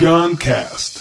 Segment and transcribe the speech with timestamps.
[0.00, 0.98] Guncast.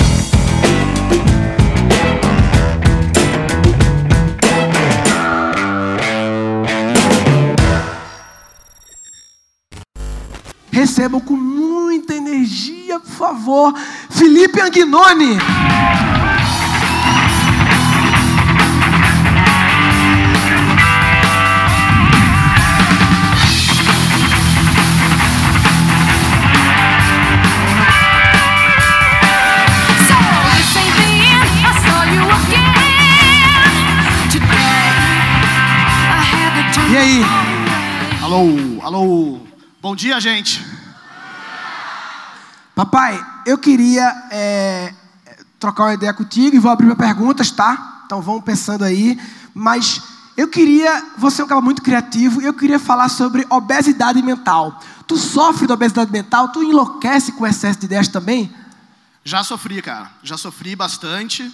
[10.70, 13.74] Recebam com muita energia, por favor,
[14.10, 15.38] Felipe Anguinoni.
[36.99, 37.21] Aí?
[38.21, 39.39] Alô, alô.
[39.81, 40.66] Bom dia, gente.
[42.75, 44.94] Papai, eu queria é,
[45.58, 48.02] trocar uma ideia contigo e vou abrir para perguntas, tá?
[48.05, 49.17] Então vão pensando aí.
[49.53, 50.02] Mas
[50.35, 54.77] eu queria, você é um cara muito criativo, eu queria falar sobre obesidade mental.
[55.08, 56.50] Tu sofre de obesidade mental?
[56.50, 58.53] Tu enlouquece com excesso de ideias também?
[59.23, 60.11] Já sofri, cara.
[60.22, 61.50] Já sofri bastante.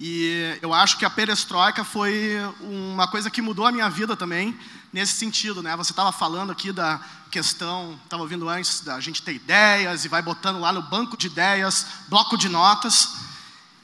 [0.00, 4.58] E eu acho que a perestroika foi uma coisa que mudou a minha vida também,
[4.92, 5.76] nesse sentido, né?
[5.76, 7.00] Você estava falando aqui da
[7.30, 11.28] questão, estava ouvindo antes da gente ter ideias e vai botando lá no banco de
[11.28, 13.14] ideias, bloco de notas.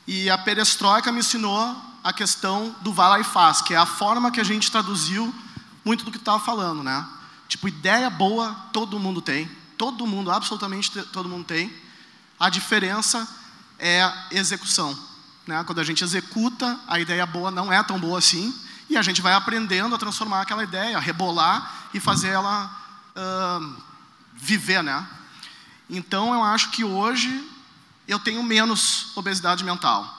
[0.06, 3.86] E a perestroika me ensinou a questão do vai lá e faz, que é a
[3.86, 5.33] forma que a gente traduziu
[5.84, 7.06] muito do que estava falando, né?
[7.48, 11.72] Tipo, ideia boa todo mundo tem, todo mundo, absolutamente te- todo mundo tem.
[12.38, 13.28] A diferença
[13.78, 14.97] é a execução.
[15.51, 15.65] Né?
[15.65, 18.55] Quando a gente executa, a ideia boa não é tão boa assim,
[18.89, 22.70] e a gente vai aprendendo a transformar aquela ideia, a rebolar e fazer ela
[23.17, 23.75] ahn,
[24.33, 24.81] viver.
[24.81, 25.05] Né?
[25.89, 27.51] Então, eu acho que hoje
[28.06, 30.19] eu tenho menos obesidade mental.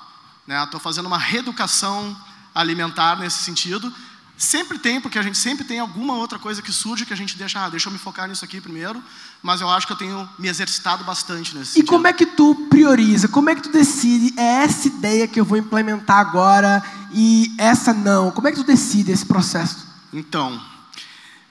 [0.66, 2.14] Estou fazendo uma reeducação
[2.54, 3.94] alimentar nesse sentido.
[4.42, 7.38] Sempre tem, porque a gente sempre tem alguma outra coisa que surge que a gente
[7.38, 9.00] deixa, ah, deixa eu me focar nisso aqui primeiro,
[9.44, 11.88] mas eu acho que eu tenho me exercitado bastante nesse E sentido.
[11.90, 13.28] como é que tu prioriza?
[13.28, 14.34] Como é que tu decide?
[14.40, 18.32] É essa ideia que eu vou implementar agora e essa não.
[18.32, 19.86] Como é que tu decide esse processo?
[20.12, 20.60] Então,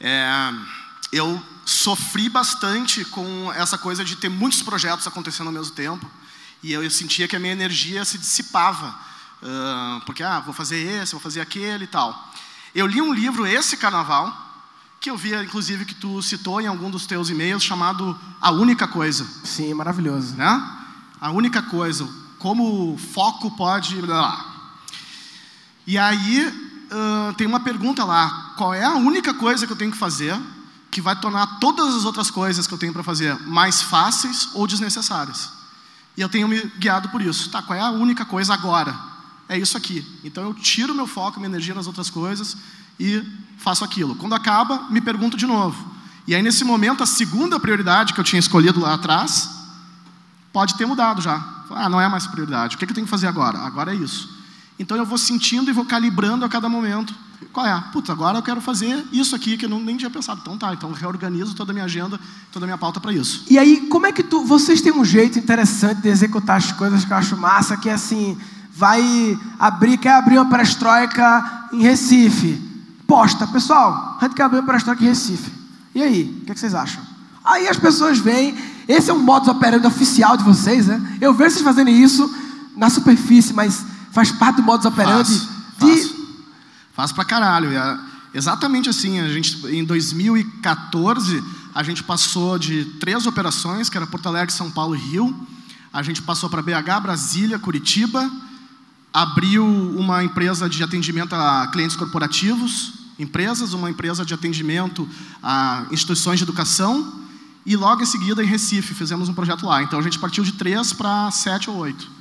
[0.00, 0.52] é,
[1.12, 6.10] eu sofri bastante com essa coisa de ter muitos projetos acontecendo ao mesmo tempo.
[6.60, 8.98] E eu, eu sentia que a minha energia se dissipava.
[9.44, 12.28] ah, porque, ah, vou fazer esse, vou fazer aquele e tal.
[12.74, 14.32] Eu li um livro esse carnaval,
[15.00, 18.86] que eu via, inclusive, que tu citou em algum dos teus e-mails, chamado A Única
[18.86, 20.36] Coisa Sim, maravilhoso.
[20.36, 20.76] né?
[21.20, 23.96] A única coisa, como o foco pode.
[25.86, 29.90] E aí ãh, tem uma pergunta lá: qual é a única coisa que eu tenho
[29.92, 30.38] que fazer
[30.90, 34.66] que vai tornar todas as outras coisas que eu tenho para fazer mais fáceis ou
[34.66, 35.50] desnecessárias?
[36.16, 37.50] E eu tenho me guiado por isso.
[37.50, 39.09] Tá, qual é a única coisa agora?
[39.50, 40.06] É isso aqui.
[40.22, 42.56] Então eu tiro meu foco, minha energia nas outras coisas
[43.00, 43.20] e
[43.58, 44.14] faço aquilo.
[44.14, 45.90] Quando acaba, me pergunto de novo.
[46.24, 49.50] E aí, nesse momento, a segunda prioridade que eu tinha escolhido lá atrás,
[50.52, 51.64] pode ter mudado já.
[51.70, 52.76] Ah, não é mais prioridade.
[52.76, 53.58] O que, é que eu tenho que fazer agora?
[53.58, 54.38] Agora é isso.
[54.78, 57.12] Então eu vou sentindo e vou calibrando a cada momento.
[57.52, 57.84] Qual é?
[57.92, 60.40] Putz, agora eu quero fazer isso aqui que eu não, nem tinha pensado.
[60.42, 62.20] Então tá, então reorganizo toda a minha agenda,
[62.52, 63.44] toda a minha pauta para isso.
[63.50, 64.44] E aí, como é que tu.
[64.44, 67.94] Vocês têm um jeito interessante de executar as coisas que eu acho massa, que é
[67.94, 68.38] assim,
[68.72, 72.60] vai abrir, quer abrir uma perestroika em Recife.
[73.06, 75.50] Posta, pessoal, a gente quer abrir uma perestroika em Recife.
[75.94, 77.02] E aí, o que, é que vocês acham?
[77.44, 78.54] Aí as pessoas vêm,
[78.86, 81.18] esse é um modus operandi oficial de vocês, né?
[81.20, 82.32] Eu vejo vocês fazendo isso
[82.76, 85.48] na superfície, mas faz parte do modus operandi Faço,
[85.78, 86.02] de.
[86.02, 86.20] faço.
[86.94, 87.72] Faço pra caralho.
[87.72, 87.98] É
[88.34, 91.42] exatamente assim, a gente, em 2014,
[91.74, 95.34] a gente passou de três operações, que era Porto Alegre, São Paulo e Rio.
[95.92, 98.30] A gente passou para BH, Brasília, Curitiba.
[99.12, 105.08] Abriu uma empresa de atendimento a clientes corporativos, empresas, uma empresa de atendimento
[105.42, 107.20] a instituições de educação.
[107.66, 109.82] E logo em seguida, em Recife, fizemos um projeto lá.
[109.82, 112.20] Então a gente partiu de três para sete ou oito.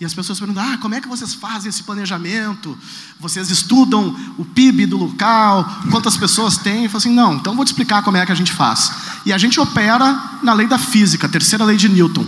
[0.00, 2.76] E as pessoas perguntam: ah, como é que vocês fazem esse planejamento?
[3.20, 5.68] Vocês estudam o PIB do local?
[5.90, 6.84] Quantas pessoas tem?
[6.84, 8.90] Eu falo assim: não, então vou te explicar como é que a gente faz.
[9.26, 12.26] E a gente opera na lei da física, a terceira lei de Newton.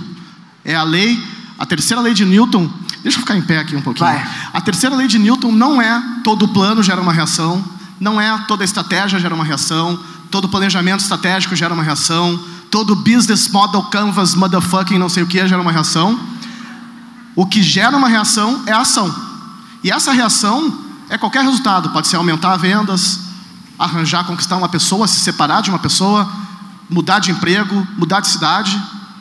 [0.63, 1.19] É a lei,
[1.59, 2.71] a terceira lei de Newton.
[3.03, 4.09] Deixa eu ficar em pé aqui um pouquinho.
[4.09, 4.27] Vai.
[4.53, 7.65] A terceira lei de Newton não é todo plano gera uma reação,
[7.99, 9.99] não é toda estratégia gera uma reação,
[10.31, 12.41] todo planejamento estratégico gera uma reação,
[12.71, 16.19] todo business model canvas motherfucking não sei o que gera uma reação.
[17.35, 19.15] O que gera uma reação é a ação.
[19.83, 20.73] E essa reação
[21.09, 21.91] é qualquer resultado.
[21.91, 23.21] Pode ser aumentar vendas,
[23.79, 26.31] arranjar, conquistar uma pessoa, se separar de uma pessoa,
[26.89, 28.81] mudar de emprego, mudar de cidade.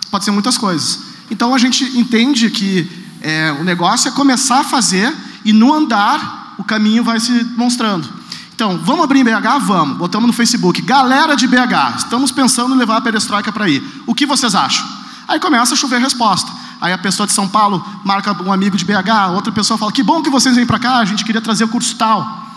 [0.10, 1.00] Pode ser muitas coisas.
[1.30, 5.16] Então a gente entende que é, o negócio é começar a fazer
[5.46, 8.08] e no andar o caminho vai se mostrando.
[8.54, 9.60] Então, vamos abrir em BH?
[9.62, 9.98] Vamos.
[9.98, 10.82] Botamos no Facebook.
[10.82, 13.84] Galera de BH, estamos pensando em levar a perestroika para aí.
[14.06, 14.86] O que vocês acham?
[15.28, 16.52] Aí começa a chover resposta.
[16.80, 20.04] Aí a pessoa de São Paulo marca um amigo de BH, outra pessoa fala: Que
[20.04, 22.50] bom que vocês vêm para cá, a gente queria trazer o curso tal.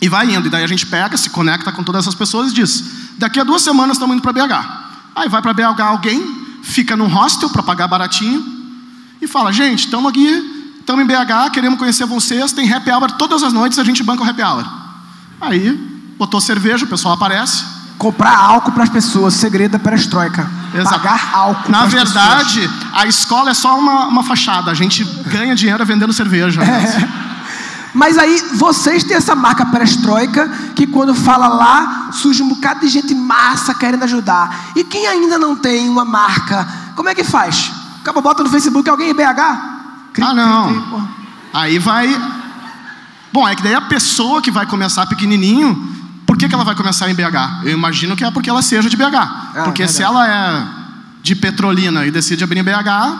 [0.00, 0.46] E vai indo.
[0.46, 2.84] E daí a gente pega, se conecta com todas essas pessoas e diz:
[3.18, 4.68] Daqui a duas semanas estamos indo para BH.
[5.14, 8.55] Aí vai para BH alguém, fica num hostel para pagar baratinho
[9.26, 13.42] e fala: Gente, estamos aqui, estamos em BH, queremos conhecer vocês, tem happy hour todas
[13.42, 14.64] as noites, a gente banca o happy hour.
[15.40, 15.72] Aí
[16.18, 17.76] botou cerveja, o pessoal aparece.
[17.98, 20.50] Comprar álcool para as pessoas, segredo da perestroika.
[20.74, 21.00] Exato.
[21.00, 22.12] Pagar álcool Na pras pessoas.
[22.12, 24.70] verdade, a escola é só uma, uma fachada.
[24.70, 26.62] A gente ganha dinheiro vendendo cerveja.
[26.62, 27.26] É.
[27.94, 32.88] Mas aí vocês têm essa marca perestroika que quando fala lá surge um bocado de
[32.88, 34.72] gente massa querendo ajudar.
[34.76, 37.72] E quem ainda não tem uma marca, como é que faz?
[38.06, 39.18] Acaba bota no Facebook alguém em BH?
[40.12, 40.68] Cri, Ah, cri, não.
[40.72, 41.08] cri, porra.
[41.52, 42.06] Aí vai.
[43.32, 45.74] Bom, é que daí a pessoa que vai começar pequenininho,
[46.24, 47.64] por que, que ela vai começar em BH?
[47.64, 49.14] Eu imagino que é porque ela seja de BH.
[49.16, 50.16] Ah, porque se verdade.
[50.16, 50.66] ela é
[51.20, 53.18] de Petrolina e decide abrir em BH,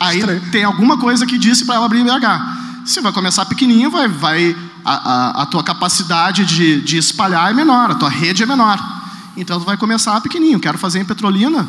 [0.00, 0.40] aí Estranho.
[0.50, 2.84] tem alguma coisa que disse para ela abrir em BH.
[2.84, 4.92] Se vai começar pequenininho, vai, vai a,
[5.38, 8.78] a, a tua capacidade de, de espalhar é menor, a tua rede é menor.
[9.36, 10.58] Então tu vai começar pequenininho.
[10.58, 11.64] Quero fazer em Petrolina,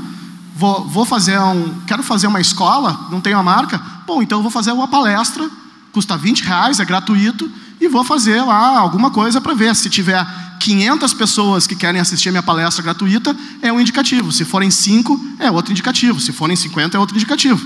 [0.55, 3.79] vou, vou fazer um, quero fazer uma escola, não tenho a marca.
[4.07, 5.47] Bom, então eu vou fazer uma palestra,
[5.91, 7.49] custa 20 reais, é gratuito,
[7.79, 9.75] e vou fazer lá alguma coisa para ver.
[9.75, 10.25] Se tiver
[10.59, 14.31] 500 pessoas que querem assistir a minha palestra gratuita, é um indicativo.
[14.31, 16.19] Se forem 5, é outro indicativo.
[16.19, 17.61] Se forem 50, é outro indicativo.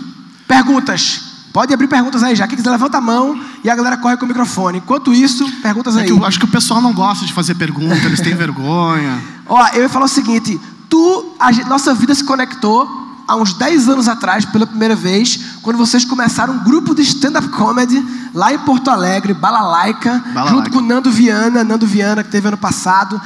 [0.48, 1.22] Perguntas.
[1.54, 2.48] Pode abrir perguntas aí já.
[2.48, 4.78] Quem quiser levanta a mão e a galera corre com o microfone.
[4.80, 6.06] Enquanto isso, perguntas É aí.
[6.06, 9.20] que eu acho que o pessoal não gosta de fazer pergunta, eles têm vergonha.
[9.48, 10.60] Ó, eu ia falar o seguinte:
[10.90, 15.78] tu, a nossa vida se conectou há uns 10 anos atrás, pela primeira vez, quando
[15.78, 18.04] vocês começaram um grupo de stand-up comedy
[18.34, 20.50] lá em Porto Alegre, Balalaica, Balalaica.
[20.50, 23.22] junto com o Nando Viana, Nando Viana, que teve ano passado.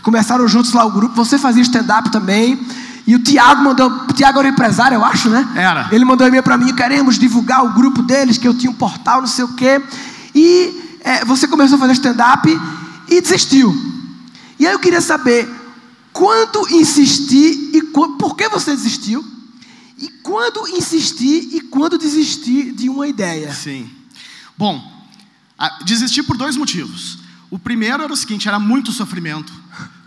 [0.00, 2.64] Começaram juntos lá o grupo, você fazia stand-up também.
[3.04, 3.90] E o Tiago mandou.
[3.90, 5.46] O Tiago era o empresário, eu acho, né?
[5.56, 5.88] Era.
[5.90, 8.74] Ele mandou um e-mail pra mim, queremos divulgar o grupo deles, que eu tinha um
[8.74, 9.82] portal, não sei o quê.
[10.34, 12.60] E é, você começou a fazer stand-up
[13.08, 13.74] e desistiu.
[14.58, 15.57] E aí eu queria saber
[16.18, 19.24] quando insistir e qu- por que você desistiu?
[19.96, 23.54] E quando insistir e quando desistir de uma ideia?
[23.54, 23.88] Sim.
[24.56, 24.82] Bom,
[25.84, 27.18] desisti por dois motivos.
[27.48, 29.52] O primeiro era o seguinte, era muito sofrimento,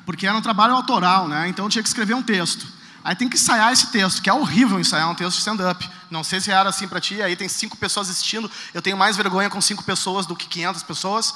[0.06, 1.48] porque era um trabalho autoral, né?
[1.48, 2.68] Então eu tinha que escrever um texto.
[3.06, 5.90] Aí tem que ensaiar esse texto, que é horrível ensaiar um texto de stand-up.
[6.12, 8.52] Não sei se era assim para ti, aí tem cinco pessoas assistindo.
[8.74, 11.34] Eu tenho mais vergonha com cinco pessoas do que 500 pessoas.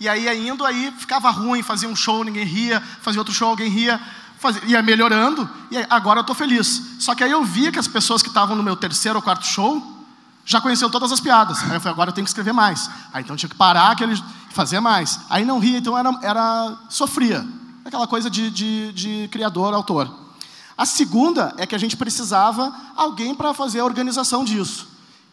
[0.00, 3.68] E aí, indo, aí ficava ruim, fazia um show, ninguém ria, fazia outro show, alguém
[3.68, 4.00] ria,
[4.38, 6.82] fazia, ia melhorando, e aí, agora eu estou feliz.
[7.00, 9.44] Só que aí eu via que as pessoas que estavam no meu terceiro ou quarto
[9.44, 9.96] show
[10.44, 11.62] já conheciam todas as piadas.
[11.64, 12.88] Aí eu falei, agora eu tenho que escrever mais.
[13.12, 15.20] Aí então eu tinha que parar aquele, e fazer mais.
[15.28, 17.46] Aí não ria, então era, era sofria.
[17.84, 20.28] Aquela coisa de, de, de criador, autor.
[20.76, 24.86] A segunda é que a gente precisava alguém para fazer a organização disso.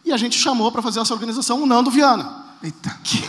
[0.04, 2.90] E a gente chamou para fazer essa organização o Nando Viana Eita.
[3.04, 3.22] que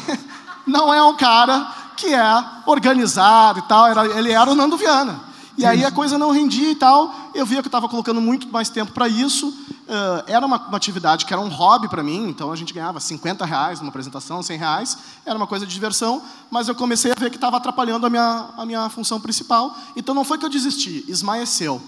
[0.67, 5.27] não é um cara que é organizado e tal, era, ele era o Nando Viana.
[5.57, 8.47] E aí a coisa não rendia e tal, eu via que eu estava colocando muito
[8.49, 9.51] mais tempo para isso,
[9.87, 12.99] eh, era uma, uma atividade que era um hobby para mim, então a gente ganhava
[12.99, 16.21] 50 reais numa apresentação, 100 reais, era uma coisa de diversão,
[16.51, 20.13] mas eu comecei a ver que estava atrapalhando a minha, a minha função principal, então
[20.13, 21.81] não foi que eu desisti, esmaeceu.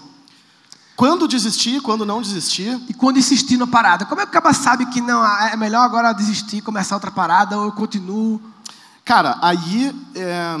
[0.96, 4.04] Quando desistir, quando não desistir, E quando insistir na parada?
[4.04, 7.56] Como é que o cara sabe que não é melhor agora desistir, começar outra parada
[7.56, 8.38] ou eu continuo?
[9.10, 10.56] Cara, aí é,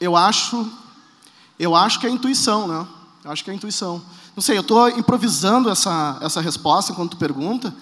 [0.00, 0.70] eu acho,
[1.58, 2.86] eu acho que é intuição, né?
[3.24, 4.00] Eu acho que é intuição.
[4.36, 7.74] Não sei, eu estou improvisando essa essa resposta enquanto tu pergunta,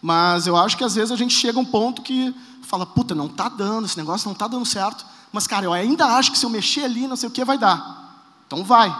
[0.00, 2.32] mas eu acho que às vezes a gente chega a um ponto que
[2.62, 6.06] fala, puta, não tá dando, esse negócio não tá dando certo, mas cara, eu ainda
[6.06, 8.22] acho que se eu mexer ali, não sei o que vai dar.
[8.46, 8.96] Então vai.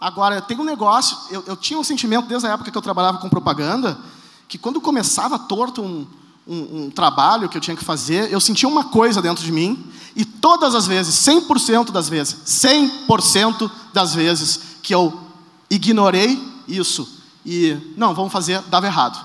[0.00, 3.18] Agora, tem um negócio, eu, eu tinha um sentimento desde a época que eu trabalhava
[3.18, 3.96] com propaganda,
[4.48, 6.04] que quando começava torto um,
[6.46, 9.90] um, um trabalho que eu tinha que fazer, eu sentia uma coisa dentro de mim,
[10.14, 15.18] e todas as vezes, 100% das vezes, 100% das vezes que eu
[15.68, 19.24] ignorei isso e, não, vamos fazer, dava errado.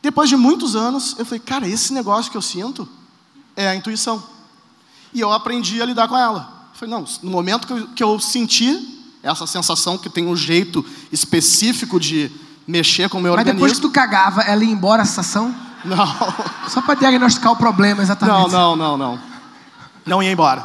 [0.00, 2.88] Depois de muitos anos, eu falei, cara, esse negócio que eu sinto
[3.56, 4.22] é a intuição.
[5.12, 6.68] E eu aprendi a lidar com ela.
[6.72, 10.36] Eu falei, não, no momento que eu, que eu senti essa sensação que tem um
[10.36, 12.30] jeito específico de
[12.66, 13.88] mexer com o meu Mas depois que organismo.
[13.88, 15.54] tu cagava, ela ia embora a sensação?
[15.84, 16.06] Não,
[16.68, 18.52] Só para diagnosticar o problema, não, exatamente.
[18.52, 19.20] não, não, não.
[20.04, 20.64] Não ia embora.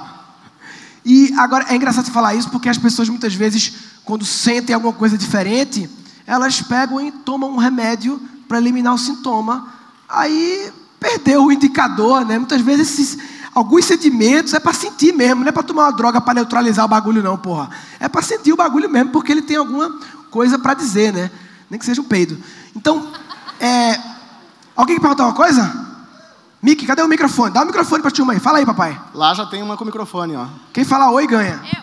[1.03, 3.73] E agora é engraçado você falar isso porque as pessoas muitas vezes,
[4.05, 5.89] quando sentem alguma coisa diferente,
[6.27, 9.67] elas pegam e tomam um remédio para eliminar o sintoma.
[10.07, 12.37] Aí perdeu o indicador, né?
[12.37, 13.17] Muitas vezes esses,
[13.55, 16.87] alguns sentimentos é para sentir mesmo, não é para tomar uma droga para neutralizar o
[16.89, 17.71] bagulho, não, porra.
[17.99, 19.99] É para sentir o bagulho mesmo, porque ele tem alguma
[20.29, 21.31] coisa para dizer, né?
[21.69, 22.37] Nem que seja um peido.
[22.75, 23.11] Então,
[23.59, 24.10] É,
[24.75, 25.89] alguém quer perguntar uma coisa?
[26.61, 27.51] Mickey, cadê o microfone?
[27.53, 28.39] Dá o microfone pra turma aí.
[28.39, 28.99] Fala aí, papai.
[29.13, 30.47] Lá já tem uma com microfone, ó.
[30.71, 31.59] Quem fala oi ganha.
[31.75, 31.81] Eu.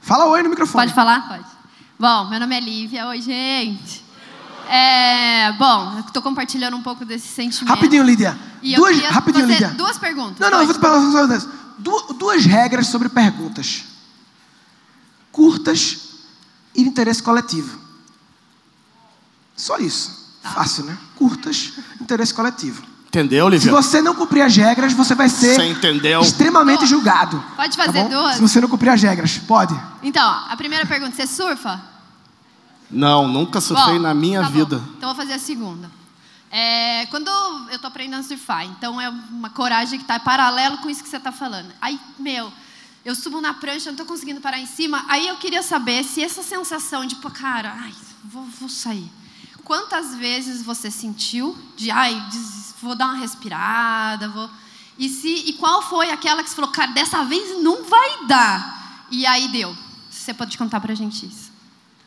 [0.00, 0.84] Fala oi no microfone.
[0.84, 1.26] Pode falar?
[1.28, 1.44] Pode.
[1.98, 3.06] Bom, meu nome é Lívia.
[3.08, 4.04] Oi, gente.
[4.68, 7.68] É, bom, eu tô compartilhando um pouco desse sentimento.
[7.74, 8.38] Rapidinho, Lídia.
[8.62, 9.76] E eu Duas, queria rapidinho, fazer Lídia.
[9.76, 10.38] duas perguntas.
[10.38, 11.48] Não, não, eu vou te perguntar só.
[11.78, 13.84] Du- Duas regras sobre perguntas.
[15.32, 15.98] Curtas
[16.74, 17.78] e de interesse coletivo.
[19.56, 20.19] Só isso.
[20.42, 20.50] Tá.
[20.50, 20.96] Fácil, né?
[21.16, 22.82] Curtas, interesse coletivo.
[23.08, 23.72] Entendeu, Se Lívia?
[23.72, 26.20] você não cumprir as regras, você vai ser Você entendeu?
[26.20, 27.42] extremamente julgado.
[27.56, 28.08] Pode tá fazer bom?
[28.08, 28.36] duas?
[28.36, 29.36] Se você não cumprir as regras.
[29.38, 29.78] Pode.
[30.02, 31.82] Então, a primeira pergunta, você surfa?
[32.90, 34.52] Não, nunca surfei Bom, na minha tá bom.
[34.52, 34.76] vida.
[34.96, 35.90] Então eu vou fazer a segunda.
[36.52, 37.28] É, quando
[37.70, 41.08] eu tô aprendendo a surfar, então é uma coragem que tá paralelo com isso que
[41.08, 41.68] você tá falando.
[41.80, 42.52] Aí, meu,
[43.04, 45.04] eu subo na prancha, não tô conseguindo parar em cima.
[45.08, 47.92] Aí eu queria saber se essa sensação de, pô, cara, ai,
[48.24, 49.10] vou, vou sair.
[49.70, 52.20] Quantas vezes você sentiu de, ai,
[52.82, 54.50] vou dar uma respirada, vou.
[54.98, 59.06] E, se, e qual foi aquela que você falou, cara, dessa vez não vai dar?
[59.12, 59.72] E aí deu.
[60.10, 61.52] Você pode contar pra gente isso.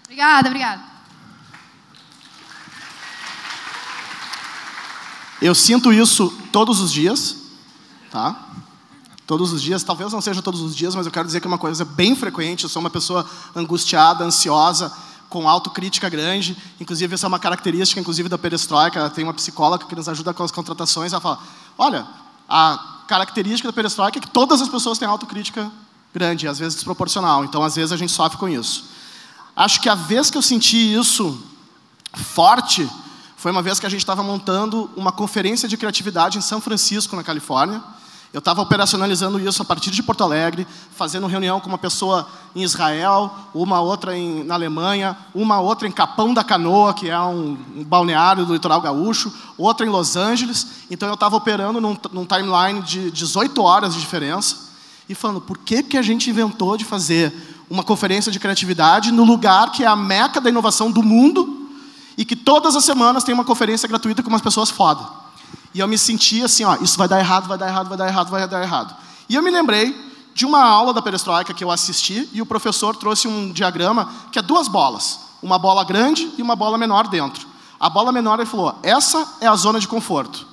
[0.03, 0.84] Obrigada, obrigada.
[5.41, 7.38] Eu sinto isso todos os dias,
[8.12, 8.46] tá?
[9.25, 11.50] Todos os dias, talvez não seja todos os dias, mas eu quero dizer que é
[11.50, 12.65] uma coisa bem frequente.
[12.65, 14.93] Eu sou uma pessoa angustiada, ansiosa,
[15.33, 16.55] com autocrítica grande.
[16.79, 19.09] Inclusive, essa é uma característica, inclusive, da perestroika.
[19.09, 21.11] Tem uma psicóloga que nos ajuda com as contratações.
[21.11, 21.39] Ela fala,
[21.75, 22.05] olha,
[22.47, 25.71] a característica da perestroika é que todas as pessoas têm autocrítica
[26.13, 27.43] grande, às vezes desproporcional.
[27.43, 28.85] Então, às vezes, a gente sofre com isso.
[29.55, 31.41] Acho que a vez que eu senti isso
[32.13, 32.87] forte
[33.35, 37.15] foi uma vez que a gente estava montando uma conferência de criatividade em São Francisco,
[37.15, 37.81] na Califórnia.
[38.33, 42.63] Eu estava operacionalizando isso a partir de Porto Alegre, fazendo reunião com uma pessoa em
[42.63, 47.55] Israel, uma outra em, na Alemanha, uma outra em Capão da Canoa, que é um,
[47.75, 50.65] um balneário do litoral gaúcho, outra em Los Angeles.
[50.89, 54.57] Então eu estava operando num, num timeline de 18 horas de diferença
[55.07, 57.31] e falando por que, que a gente inventou de fazer
[57.69, 61.69] uma conferência de criatividade no lugar que é a meca da inovação do mundo
[62.17, 65.23] e que todas as semanas tem uma conferência gratuita com umas pessoas foda.
[65.74, 68.08] E eu me senti assim, ó, isso vai dar errado, vai dar errado, vai dar
[68.08, 68.96] errado, vai dar errado.
[69.27, 72.96] E eu me lembrei de uma aula da perestroika que eu assisti e o professor
[72.96, 77.48] trouxe um diagrama que é duas bolas, uma bola grande e uma bola menor dentro.
[77.80, 80.48] A bola menor ele falou: essa é a zona de conforto.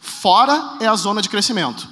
[0.00, 1.88] Fora é a zona de crescimento.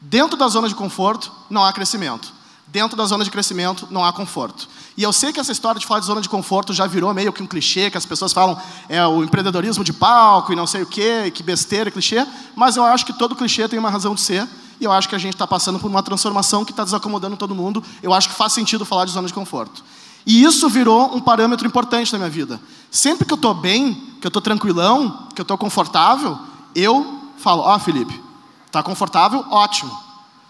[0.00, 2.32] Dentro da zona de conforto não há crescimento.
[2.66, 4.68] Dentro da zona de crescimento não há conforto.
[4.96, 7.32] E eu sei que essa história de falar de zona de conforto já virou meio
[7.32, 8.56] que um clichê, que as pessoas falam
[8.88, 12.24] é o empreendedorismo de palco e não sei o quê, que besteira, clichê,
[12.54, 14.48] mas eu acho que todo clichê tem uma razão de ser.
[14.80, 17.54] E eu acho que a gente está passando por uma transformação que está desacomodando todo
[17.54, 17.82] mundo.
[18.02, 19.84] Eu acho que faz sentido falar de zona de conforto.
[20.26, 22.60] E isso virou um parâmetro importante na minha vida.
[22.90, 26.38] Sempre que eu estou bem, que eu estou tranquilão, que eu estou confortável,
[26.74, 28.20] eu falo: Ó, Felipe,
[28.66, 29.44] está confortável?
[29.50, 29.96] Ótimo.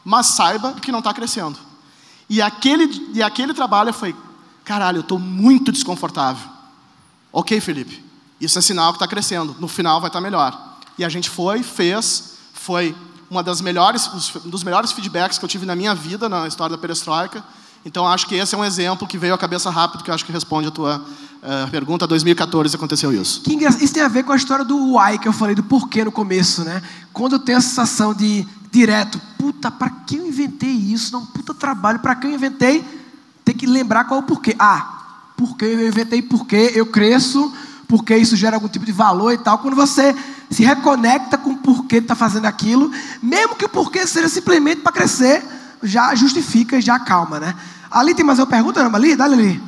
[0.04, 1.58] Mas saiba que não está crescendo.
[2.28, 4.14] E aquele, e aquele trabalho foi:
[4.64, 6.48] caralho, eu estou muito desconfortável.
[7.32, 8.02] Ok, Felipe,
[8.40, 9.56] isso é sinal que está crescendo.
[9.58, 10.78] No final vai estar melhor.
[10.96, 12.94] E a gente foi, fez, foi
[13.30, 16.76] uma das melhores, um dos melhores feedbacks que eu tive na minha vida na história
[16.76, 17.44] da perestroika.
[17.84, 20.32] Então acho que esse é um exemplo que veio à cabeça rápido, que acho que
[20.32, 21.04] responde a tua
[21.42, 22.06] eh, pergunta.
[22.06, 23.42] 2014 aconteceu isso.
[23.80, 26.10] Isso tem a ver com a história do why que eu falei, do porquê no
[26.10, 26.82] começo, né?
[27.12, 31.12] Quando eu tenho a sensação de direto, puta, para que eu inventei isso?
[31.12, 33.03] Não, puta trabalho, para que eu inventei?
[33.44, 34.56] Tem que lembrar qual é o porquê.
[34.58, 35.02] Ah,
[35.36, 37.52] porque eu inventei, porque eu cresço,
[37.86, 39.58] porque isso gera algum tipo de valor e tal.
[39.58, 40.14] Quando você
[40.50, 42.90] se reconecta com o porquê está fazendo aquilo,
[43.22, 45.44] mesmo que o porquê seja simplesmente para crescer,
[45.82, 47.54] já justifica e já acalma, né?
[47.90, 48.94] Ali tem mais uma pergunta, não?
[48.94, 49.62] Ali, dá ali.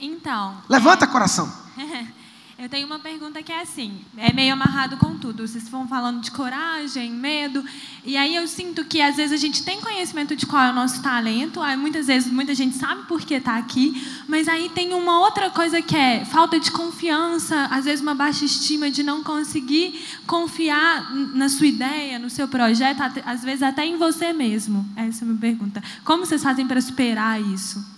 [0.00, 0.56] Então.
[0.68, 1.50] Levanta, é, coração.
[2.58, 5.46] eu tenho uma pergunta que é assim, é meio amarrado com tudo.
[5.46, 7.64] Vocês vão falando de coragem, medo,
[8.04, 10.74] e aí eu sinto que às vezes a gente tem conhecimento de qual é o
[10.74, 14.92] nosso talento, aí muitas vezes muita gente sabe por que está aqui, mas aí tem
[14.92, 19.22] uma outra coisa que é falta de confiança, às vezes uma baixa estima de não
[19.22, 24.84] conseguir confiar na sua ideia, no seu projeto, às vezes até em você mesmo.
[24.96, 25.80] Essa é a minha pergunta.
[26.04, 27.97] Como vocês fazem para superar isso?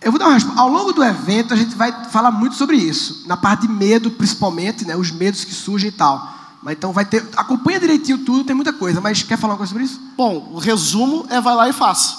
[0.00, 0.60] Eu vou dar uma resposta.
[0.60, 3.24] Ao longo do evento, a gente vai falar muito sobre isso.
[3.26, 4.96] Na parte de medo, principalmente, né?
[4.96, 6.34] Os medos que surgem e tal.
[6.62, 7.28] Mas então vai ter.
[7.36, 9.00] Acompanha direitinho tudo, tem muita coisa.
[9.00, 10.00] Mas quer falar uma coisa sobre isso?
[10.16, 12.16] Bom, o resumo é vai lá e faz.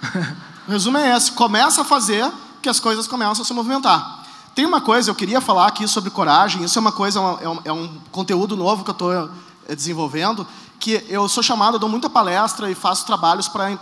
[0.66, 2.30] o resumo é esse: começa a fazer
[2.62, 4.24] que as coisas começam a se movimentar.
[4.54, 7.60] Tem uma coisa, eu queria falar aqui sobre coragem, isso é uma coisa, é um,
[7.66, 9.30] é um conteúdo novo que eu estou
[9.68, 10.44] desenvolvendo,
[10.80, 13.78] que eu sou chamado, eu dou muita palestra e faço trabalhos para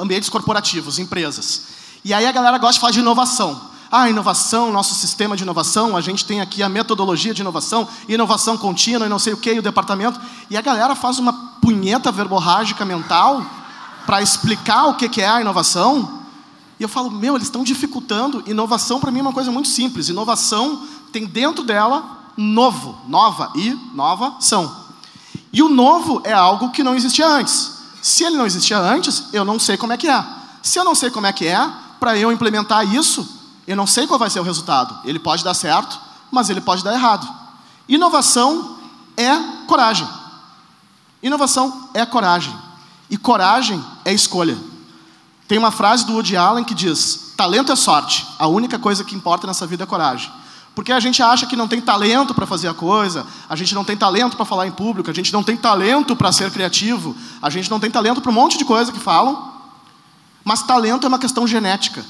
[0.00, 1.75] ambientes corporativos, empresas.
[2.06, 3.60] E aí a galera gosta de falar de inovação.
[3.90, 8.56] Ah, inovação, nosso sistema de inovação, a gente tem aqui a metodologia de inovação, inovação
[8.56, 10.20] contínua e não sei o que, o departamento.
[10.48, 13.44] E a galera faz uma punheta verborrágica mental
[14.06, 16.20] para explicar o que é a inovação.
[16.78, 18.40] E eu falo, meu, eles estão dificultando.
[18.46, 20.08] Inovação para mim é uma coisa muito simples.
[20.08, 24.72] Inovação tem dentro dela novo, nova e nova são.
[25.52, 27.78] E o novo é algo que não existia antes.
[28.00, 30.24] Se ele não existia antes, eu não sei como é que é.
[30.62, 33.26] Se eu não sei como é que é, para eu implementar isso,
[33.66, 34.98] eu não sei qual vai ser o resultado.
[35.04, 35.98] Ele pode dar certo,
[36.30, 37.28] mas ele pode dar errado.
[37.88, 38.78] Inovação
[39.16, 39.36] é
[39.66, 40.08] coragem.
[41.22, 42.54] Inovação é coragem.
[43.08, 44.56] E coragem é escolha.
[45.48, 49.14] Tem uma frase do Woody Allen que diz: talento é sorte, a única coisa que
[49.14, 50.30] importa nessa vida é coragem.
[50.74, 53.82] Porque a gente acha que não tem talento para fazer a coisa, a gente não
[53.82, 57.48] tem talento para falar em público, a gente não tem talento para ser criativo, a
[57.48, 59.55] gente não tem talento para um monte de coisa que falam.
[60.46, 62.04] Mas talento é uma questão genética.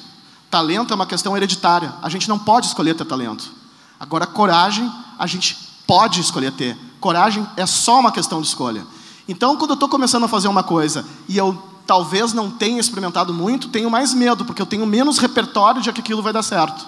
[0.51, 1.95] Talento é uma questão hereditária.
[2.03, 3.51] A gente não pode escolher ter talento.
[3.99, 6.77] Agora, coragem, a gente pode escolher ter.
[7.01, 8.87] Coragem é só uma questão de escolha.
[9.27, 13.33] Então, quando eu estou começando a fazer uma coisa e eu talvez não tenha experimentado
[13.33, 16.87] muito, tenho mais medo, porque eu tenho menos repertório de que aquilo vai dar certo.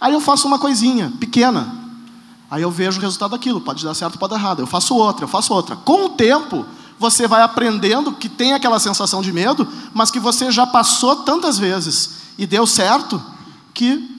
[0.00, 1.66] Aí eu faço uma coisinha pequena.
[2.48, 3.60] Aí eu vejo o resultado daquilo.
[3.60, 4.60] Pode dar certo, pode dar errado.
[4.60, 5.74] Eu faço outra, eu faço outra.
[5.74, 6.64] Com o tempo,
[6.98, 11.58] você vai aprendendo que tem aquela sensação de medo, mas que você já passou tantas
[11.58, 13.22] vezes e deu certo
[13.74, 14.16] que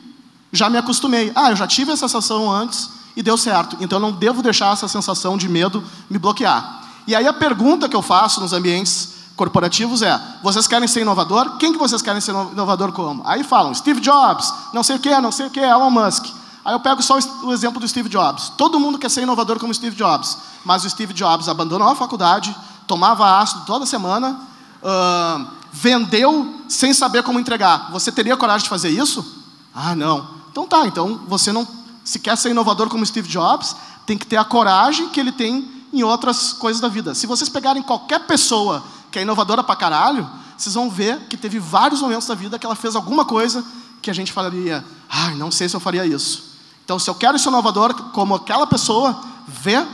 [0.52, 1.32] já me acostumei.
[1.36, 3.78] Ah, eu já tive essa sensação antes e deu certo.
[3.80, 6.84] Então eu não devo deixar essa sensação de medo me bloquear.
[7.08, 11.58] E aí a pergunta que eu faço nos ambientes corporativos é: vocês querem ser inovador?
[11.58, 13.24] Quem que vocês querem ser inovador como?
[13.26, 16.26] Aí falam Steve Jobs, não sei o que, não sei o que, Elon Musk.
[16.68, 18.50] Aí eu pego só o exemplo do Steve Jobs.
[18.58, 22.54] Todo mundo quer ser inovador como Steve Jobs, mas o Steve Jobs abandonou a faculdade,
[22.86, 24.38] tomava ácido toda semana,
[24.84, 27.90] uh, vendeu sem saber como entregar.
[27.94, 29.46] Você teria coragem de fazer isso?
[29.74, 30.28] Ah, não.
[30.52, 31.66] Então tá, então você não,
[32.04, 33.74] se quer ser inovador como Steve Jobs,
[34.06, 37.15] tem que ter a coragem que ele tem em outras coisas da vida.
[37.15, 41.60] Se vocês pegarem qualquer pessoa que é inovadora pra caralho, vocês vão ver que teve
[41.60, 43.63] vários momentos da vida que ela fez alguma coisa
[44.02, 46.47] que a gente falaria, ai, não sei se eu faria isso.
[46.88, 49.86] Então, se eu quero ser inovador como aquela pessoa, vê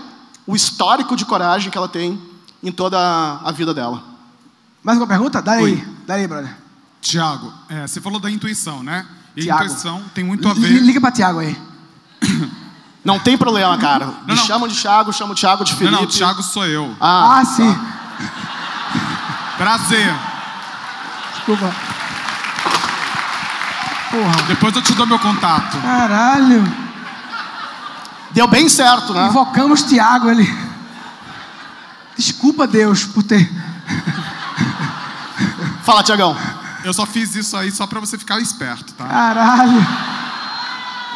[0.46, 2.22] o histórico de coragem que ela tem
[2.62, 3.00] em toda
[3.44, 4.04] a vida dela.
[4.84, 5.42] Mais uma pergunta?
[5.42, 6.56] Dá aí, dá aí, brother.
[7.02, 9.08] Tiago, é, você falou da intuição, né?
[9.36, 9.64] E Tiago.
[9.64, 10.68] a intuição tem muito a ver.
[10.84, 11.60] Liga para Tiago aí.
[13.04, 14.06] Não tem problema, cara.
[14.06, 14.46] Não, Me não.
[14.46, 15.96] chamam de Thiago, chamo o Thiago de Não, Felipe.
[16.00, 16.96] não, Tiago sou eu.
[17.02, 17.76] Ah, Ah, sim.
[19.58, 20.14] Prazer.
[21.34, 21.74] Desculpa.
[24.12, 24.44] Porra.
[24.48, 25.82] Depois eu te dou meu contato.
[25.82, 26.83] Caralho.
[28.34, 29.28] Deu bem certo, né?
[29.28, 30.48] Invocamos Tiago, ele.
[32.18, 33.50] Desculpa, Deus, por ter.
[35.84, 36.36] Fala, Tiagão.
[36.84, 39.08] Eu só fiz isso aí só pra você ficar esperto, tá?
[39.08, 39.86] Caralho.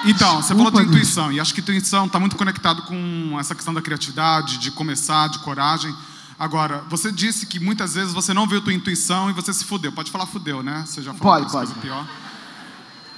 [0.05, 0.95] Então, você falou Desculpa, de Deus.
[0.95, 5.27] intuição, e acho que intuição está muito conectado com essa questão da criatividade, de começar,
[5.27, 5.93] de coragem.
[6.39, 9.91] Agora, você disse que muitas vezes você não viu tua intuição e você se fudeu.
[9.91, 10.83] Pode falar fudeu, né?
[10.85, 11.67] Você já falou Pode, pode.
[11.67, 12.05] coisa pior.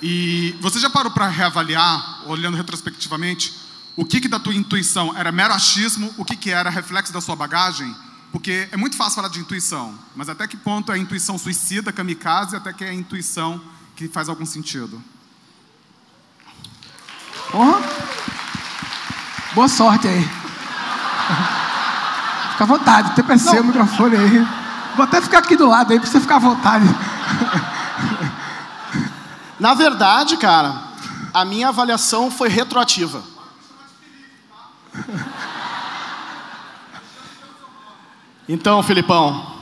[0.02, 3.54] E você já parou para reavaliar, olhando retrospectivamente,
[4.00, 7.20] o que, que da tua intuição era mero achismo, o que, que era reflexo da
[7.20, 7.94] sua bagagem?
[8.32, 11.92] Porque é muito fácil falar de intuição, mas até que ponto é a intuição suicida,
[11.92, 13.62] kamikaze, até que é a intuição
[13.98, 15.04] que faz algum sentido?
[17.52, 17.82] Porra.
[19.54, 20.22] Boa sorte aí.
[22.52, 24.48] Fica à vontade, TPC o microfone aí.
[24.96, 26.86] Vou até ficar aqui do lado aí pra você ficar à vontade.
[29.60, 30.84] Na verdade, cara,
[31.34, 33.22] a minha avaliação foi retroativa.
[38.52, 39.58] Então, Filipão.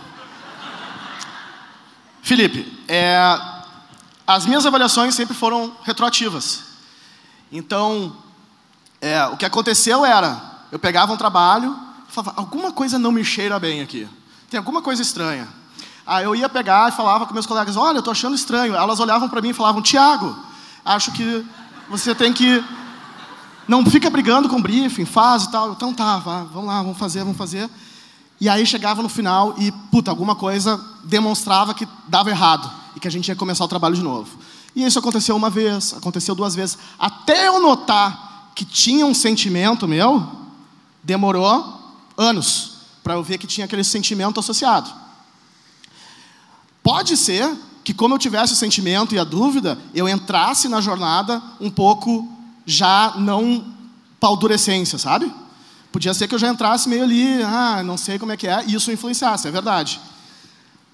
[2.21, 3.19] Felipe, é,
[4.25, 6.63] as minhas avaliações sempre foram retroativas.
[7.51, 8.15] Então,
[9.01, 13.59] é, o que aconteceu era, eu pegava um trabalho, falava, alguma coisa não me cheira
[13.59, 14.07] bem aqui.
[14.49, 15.49] Tem alguma coisa estranha.
[16.05, 18.73] Aí eu ia pegar e falava com meus colegas, olha, eu estou achando estranho.
[18.73, 20.33] Elas olhavam para mim e falavam, Tiago,
[20.85, 21.45] acho que
[21.89, 22.63] você tem que...
[23.67, 25.71] Não fica brigando com o briefing, faz e tal.
[25.73, 27.69] Então tá, vá, vamos lá, vamos fazer, vamos fazer.
[28.39, 33.07] E aí chegava no final e, puta, alguma coisa demonstrava que dava errado e que
[33.07, 34.37] a gente ia começar o trabalho de novo.
[34.75, 36.77] E isso aconteceu uma vez, aconteceu duas vezes.
[36.99, 40.27] Até eu notar que tinha um sentimento meu,
[41.03, 41.77] demorou
[42.15, 44.89] anos para eu ver que tinha aquele sentimento associado.
[46.83, 51.41] Pode ser que, como eu tivesse o sentimento e a dúvida, eu entrasse na jornada
[51.59, 52.36] um pouco
[52.67, 53.65] já não
[54.19, 55.33] paldurecência, sabe?
[55.89, 58.65] Podia ser que eu já entrasse meio ali, ah, não sei como é que é,
[58.67, 60.01] e isso influenciasse, é verdade.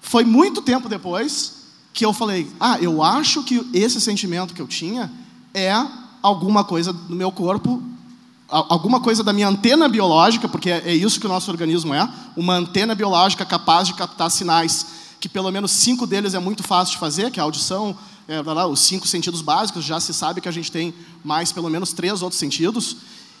[0.00, 4.68] Foi muito tempo depois que eu falei, ah, eu acho que esse sentimento que eu
[4.68, 5.10] tinha
[5.52, 5.74] é
[6.22, 7.82] alguma coisa do meu corpo,
[8.48, 12.08] alguma coisa da minha antena biológica, porque é é isso que o nosso organismo é,
[12.36, 14.86] uma antena biológica capaz de captar sinais,
[15.18, 17.96] que pelo menos cinco deles é muito fácil de fazer, que é a audição,
[18.28, 21.92] é, os cinco sentidos básicos, já se sabe que a gente tem mais pelo menos
[21.92, 22.96] três outros sentidos,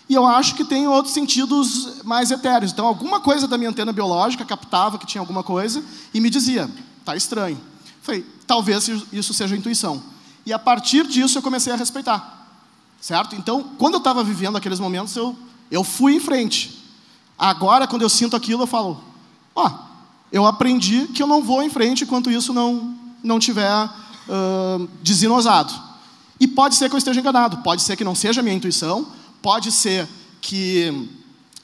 [0.08, 2.72] e eu acho que tem outros sentidos mais etéreos.
[2.72, 6.70] Então, alguma coisa da minha antena biológica captava que tinha alguma coisa e me dizia,
[7.04, 7.58] tá estranho.
[8.02, 10.02] Falei, talvez isso seja intuição.
[10.44, 12.46] E a partir disso eu comecei a respeitar.
[13.00, 13.34] Certo?
[13.34, 15.36] Então, quando eu estava vivendo aqueles momentos, eu,
[15.70, 16.82] eu fui em frente.
[17.38, 19.02] Agora, quando eu sinto aquilo, eu falo:
[19.54, 19.70] Ó,
[20.30, 23.90] eu aprendi que eu não vou em frente enquanto isso não, não tiver
[24.28, 25.72] ah, desinosado.
[26.40, 29.06] E pode ser que eu esteja enganado, pode ser que não seja a minha intuição,
[29.40, 30.08] pode ser
[30.40, 31.08] que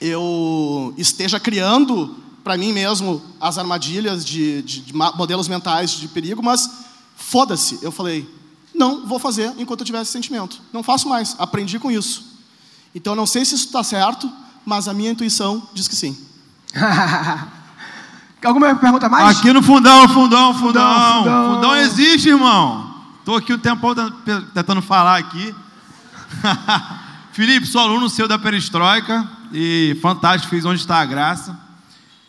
[0.00, 6.42] eu esteja criando para mim mesmo as armadilhas de, de- de modelos mentais de perigo,
[6.42, 6.70] mas
[7.16, 7.78] foda-se.
[7.82, 8.26] Eu falei,
[8.74, 10.60] não vou fazer enquanto eu tiver esse sentimento.
[10.72, 12.24] Não faço mais, aprendi com isso.
[12.94, 14.30] Então, não sei se isso está certo,
[14.64, 16.16] mas a minha intuição diz que sim.
[18.42, 19.38] Alguma pergunta mais?
[19.38, 21.18] Aqui no fundão, fundão, fundão.
[21.18, 21.54] fundão.
[21.54, 22.94] Fundão existe, irmão.
[23.24, 24.10] Tô aqui o tempo todo
[24.54, 25.54] tentando falar aqui.
[27.32, 31.58] Felipe, sou aluno seu da Perestroika e fantástico, fiz onde está a graça.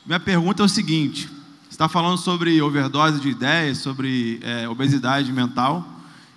[0.05, 5.31] Minha pergunta é o seguinte: você está falando sobre overdose de ideias, sobre é, obesidade
[5.31, 5.87] mental.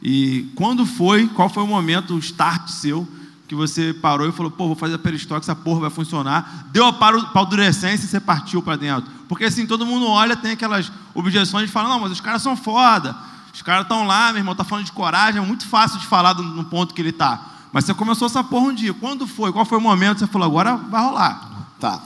[0.01, 3.09] E quando foi, qual foi o momento, o start seu,
[3.47, 6.67] que você parou e falou, pô, vou fazer a peristroika, essa porra vai funcionar.
[6.73, 9.11] Deu a paldurecência e você partiu para dentro.
[9.29, 12.57] Porque assim, todo mundo olha, tem aquelas objeções de falar, não, mas os caras são
[12.57, 13.15] foda.
[13.53, 16.35] Os caras estão lá, meu irmão, tá falando de coragem, é muito fácil de falar
[16.35, 17.41] no ponto que ele tá.
[17.73, 18.95] Mas você começou essa porra um dia.
[18.95, 19.53] Quando foi?
[19.53, 21.69] Qual foi o momento você falou, agora vai rolar?
[21.79, 22.01] Tá.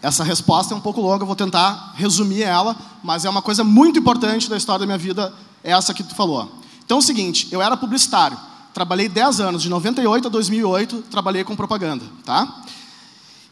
[0.00, 3.64] Essa resposta é um pouco longa, eu vou tentar resumir ela, mas é uma coisa
[3.64, 6.60] muito importante da história da minha vida, essa que tu falou.
[6.84, 8.36] Então é o seguinte, eu era publicitário,
[8.74, 12.62] trabalhei 10 anos, de 98 a 2008, trabalhei com propaganda, tá?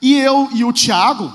[0.01, 1.33] E eu e o Thiago,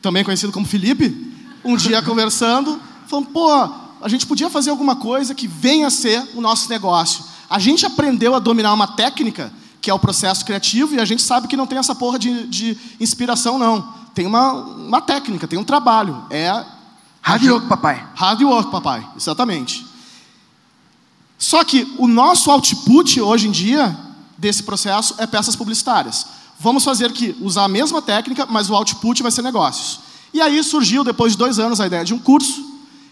[0.00, 1.32] também conhecido como Felipe,
[1.62, 3.52] um dia conversando, falando, pô,
[4.00, 7.24] a gente podia fazer alguma coisa que venha a ser o nosso negócio.
[7.48, 11.22] A gente aprendeu a dominar uma técnica, que é o processo criativo, e a gente
[11.22, 13.92] sabe que não tem essa porra de, de inspiração, não.
[14.14, 16.24] Tem uma, uma técnica, tem um trabalho.
[16.30, 16.64] É
[17.22, 18.04] Hard work, papai.
[18.16, 19.06] Hard work, papai.
[19.16, 19.91] Exatamente.
[21.42, 23.98] Só que o nosso output hoje em dia
[24.38, 26.24] desse processo é peças publicitárias.
[26.56, 29.98] Vamos fazer que usar a mesma técnica, mas o output vai ser negócios.
[30.32, 32.64] E aí surgiu, depois de dois anos, a ideia de um curso.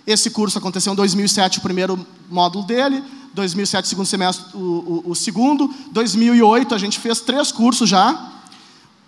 [0.06, 3.02] Esse curso aconteceu em 2007, o primeiro módulo dele.
[3.34, 5.68] 2007, segundo semestre, o, o, o segundo.
[5.90, 8.30] 2008, a gente fez três cursos já,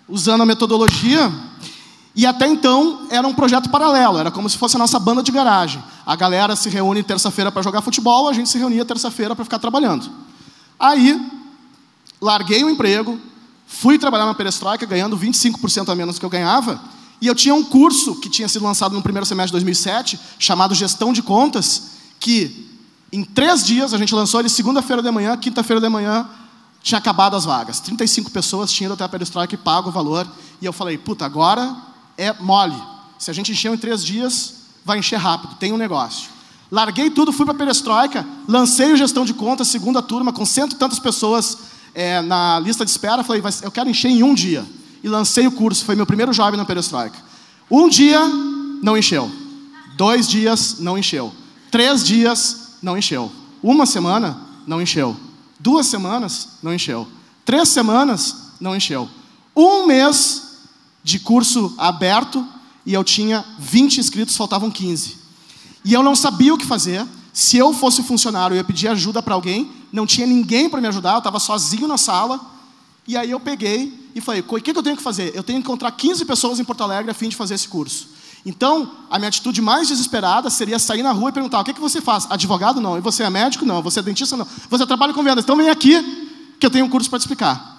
[0.05, 1.31] usando a metodologia.
[2.15, 5.31] E até então era um projeto paralelo, era como se fosse a nossa banda de
[5.31, 5.83] garagem.
[6.05, 9.57] A galera se reúne terça-feira para jogar futebol, a gente se reunia terça-feira para ficar
[9.57, 10.09] trabalhando.
[10.79, 11.19] Aí,
[12.21, 13.19] larguei o emprego,
[13.65, 16.79] fui trabalhar na Perestroika, ganhando 25% a menos do que eu ganhava,
[17.19, 20.75] e eu tinha um curso que tinha sido lançado no primeiro semestre de 2007, chamado
[20.75, 22.69] Gestão de Contas, que
[23.13, 26.27] em três dias, a gente lançou ele segunda-feira de manhã, quinta-feira de manhã,
[26.81, 27.79] tinha acabado as vagas.
[27.79, 30.27] 35 pessoas tinham ido até a Perestroika e pago o valor.
[30.59, 32.75] E eu falei, puta, agora é mole.
[33.17, 36.29] Se a gente encheu em três dias, vai encher rápido, tem um negócio.
[36.71, 40.73] Larguei tudo, fui para a Perestroika, lancei o Gestão de Contas, segunda turma, com cento
[40.73, 41.57] e tantas pessoas
[41.93, 43.23] é, na lista de espera.
[43.23, 44.65] Falei, eu quero encher em um dia.
[45.03, 47.17] E lancei o curso, foi meu primeiro job na Perestroika.
[47.69, 48.19] Um dia,
[48.81, 49.31] não encheu.
[49.95, 51.31] Dois dias, não encheu.
[51.69, 53.31] Três dias, não encheu.
[53.61, 55.15] Uma semana, não encheu.
[55.59, 57.07] Duas semanas, não encheu.
[57.45, 59.07] Três semanas, não encheu.
[59.55, 60.52] Um mês
[61.03, 62.47] de curso aberto
[62.85, 65.17] e eu tinha 20 inscritos, faltavam 15.
[65.85, 67.05] E eu não sabia o que fazer.
[67.31, 70.87] Se eu fosse funcionário, eu ia pedir ajuda para alguém, não tinha ninguém para me
[70.87, 72.39] ajudar, eu estava sozinho na sala.
[73.07, 75.35] E aí eu peguei e falei: o que que eu tenho que fazer?
[75.35, 78.07] Eu tenho que encontrar 15 pessoas em Porto Alegre a fim de fazer esse curso.
[78.45, 81.81] Então, a minha atitude mais desesperada seria sair na rua e perguntar: o que, que
[81.81, 82.27] você faz?
[82.29, 82.79] Advogado?
[82.79, 82.97] Não.
[82.97, 83.65] E você é médico?
[83.65, 83.81] Não.
[83.81, 84.37] Você é dentista?
[84.37, 84.47] Não.
[84.69, 85.43] Você trabalha com vendas?
[85.43, 87.72] Então vem aqui que eu tenho um curso para te explicar.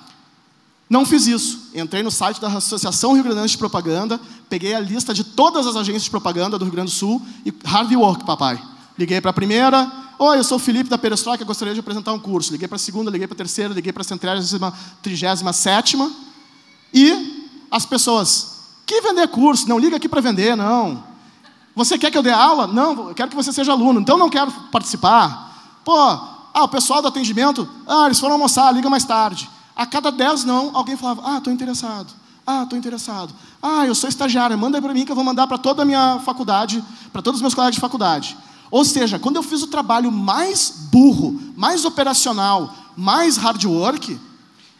[0.88, 1.70] Não fiz isso.
[1.74, 5.76] Entrei no site da Associação Rio Grande de Propaganda, peguei a lista de todas as
[5.76, 8.62] agências de propaganda do Rio Grande do Sul e hard work, papai.
[8.98, 12.18] Liguei para a primeira, oi, eu sou o Felipe da Perestroika, gostaria de apresentar um
[12.18, 12.52] curso.
[12.52, 16.12] Liguei para a segunda, liguei para a terceira, liguei para a centésima, trigésima sétima.
[16.92, 19.68] E as pessoas, que vender curso?
[19.68, 21.02] Não liga aqui para vender, não.
[21.74, 22.68] Você quer que eu dê aula?
[22.68, 24.00] Não, eu quero que você seja aluno.
[24.00, 25.80] Então não quero participar.
[25.84, 29.50] Pô, ah, o pessoal do atendimento, ah, eles foram almoçar, liga mais tarde.
[29.76, 32.12] A cada dez não, alguém falava, ah, estou interessado.
[32.46, 33.34] Ah, estou interessado.
[33.62, 35.84] Ah, eu sou estagiária, manda aí para mim que eu vou mandar para toda a
[35.84, 38.36] minha faculdade, para todos os meus colegas de faculdade.
[38.70, 44.18] Ou seja, quando eu fiz o trabalho mais burro, mais operacional, mais hard work,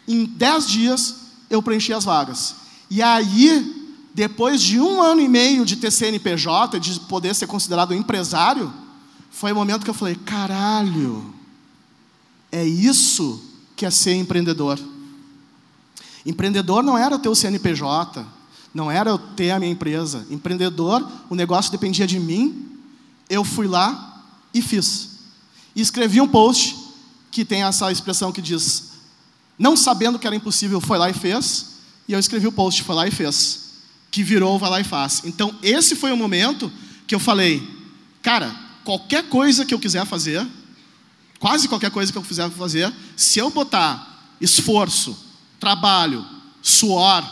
[0.07, 1.15] em 10 dias
[1.49, 2.57] eu preenchi as vagas.
[2.91, 7.95] E aí, depois de um ano e meio de ter CNPJ, de poder ser considerado
[7.95, 8.73] empresário,
[9.31, 11.35] foi o momento que eu falei: caralho,
[12.53, 14.79] é isso que é ser empreendedor.
[16.25, 18.25] Empreendedor não era ter o CNPJ,
[18.73, 20.27] não era eu ter a minha empresa.
[20.31, 22.79] Empreendedor, o negócio dependia de mim,
[23.29, 25.11] eu fui lá e fiz.
[25.77, 26.77] E escrevi um post
[27.31, 28.93] que tem essa expressão que diz:
[29.59, 31.75] não sabendo que era impossível, foi lá e fez.
[32.07, 33.65] E eu escrevi o post, foi lá e fez.
[34.11, 35.23] Que virou, vai lá e faz.
[35.25, 36.71] Então, esse foi o momento
[37.07, 37.63] que eu falei:
[38.23, 40.47] cara, qualquer coisa que eu quiser fazer,
[41.45, 45.15] quase qualquer coisa que eu quiser fazer, se eu botar esforço,
[45.61, 46.25] trabalho,
[46.63, 47.23] suor,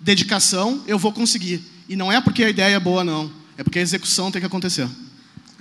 [0.00, 1.62] dedicação, eu vou conseguir.
[1.86, 3.30] E não é porque a ideia é boa, não.
[3.58, 4.88] É porque a execução tem que acontecer.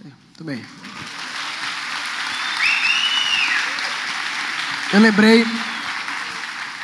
[0.05, 0.63] Muito bem.
[4.93, 5.45] Eu lembrei,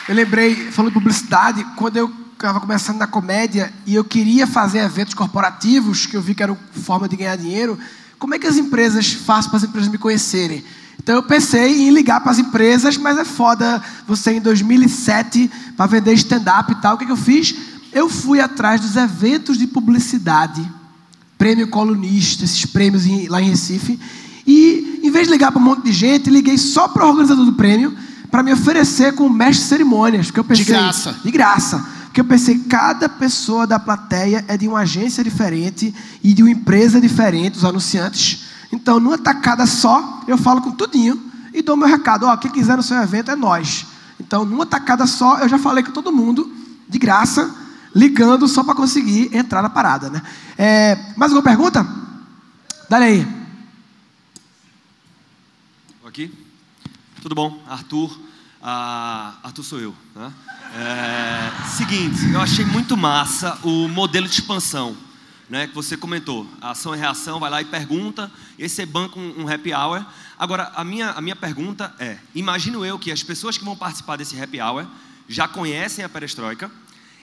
[0.10, 4.80] eu lembrei, falando de publicidade, quando eu estava começando na comédia e eu queria fazer
[4.80, 7.80] eventos corporativos, que eu vi que era forma de ganhar dinheiro,
[8.20, 10.66] como é que as empresas fazem para as empresas me conhecerem?
[11.08, 15.86] Então eu pensei em ligar para as empresas, mas é foda você em 2007 para
[15.86, 16.96] vender stand-up e tal.
[16.96, 17.56] O que, que eu fiz?
[17.94, 20.70] Eu fui atrás dos eventos de publicidade,
[21.38, 23.98] prêmio colunista, esses prêmios em- lá em Recife,
[24.46, 27.46] e em vez de ligar para um monte de gente, liguei só para o organizador
[27.46, 27.96] do prêmio
[28.30, 31.16] para me oferecer como mestre de cerimônias, porque eu pensei graça.
[31.24, 31.86] de graça.
[32.08, 36.52] Porque eu pensei, cada pessoa da plateia é de uma agência diferente e de uma
[36.52, 38.42] empresa diferente, os anunciantes.
[38.72, 42.26] Então, numa tacada só, eu falo com tudinho e dou meu recado.
[42.26, 43.86] Ó, quem quiser no seu evento é nós.
[44.20, 46.52] Então, numa tacada só, eu já falei com todo mundo,
[46.88, 47.56] de graça,
[47.96, 50.10] ligando só para conseguir entrar na parada.
[50.10, 50.22] Né?
[50.58, 51.88] É, mais alguma pergunta?
[52.90, 53.28] Dá aí.
[56.06, 56.34] Aqui?
[57.22, 57.62] Tudo bom?
[57.68, 58.20] Arthur.
[58.62, 59.96] Ah, Arthur sou eu.
[60.16, 60.34] Né?
[60.76, 65.07] É, seguinte, eu achei muito massa o modelo de expansão
[65.50, 66.48] né, que você comentou.
[66.62, 70.06] A ação e reação, vai lá e pergunta, e você banca um, um happy hour.
[70.38, 74.18] Agora, a minha, a minha pergunta é: imagino eu que as pessoas que vão participar
[74.18, 74.86] desse happy hour
[75.28, 76.72] já conhecem a perestroika,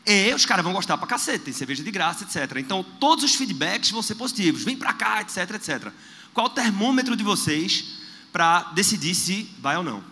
[0.06, 2.58] e os caras vão gostar pra cacete, tem cerveja de graça, etc.
[2.58, 4.62] Então, todos os feedbacks vão ser positivos.
[4.62, 5.90] Vem pra cá, etc, etc.
[6.34, 7.84] Qual o termômetro de vocês
[8.30, 10.04] para decidir se vai ou não?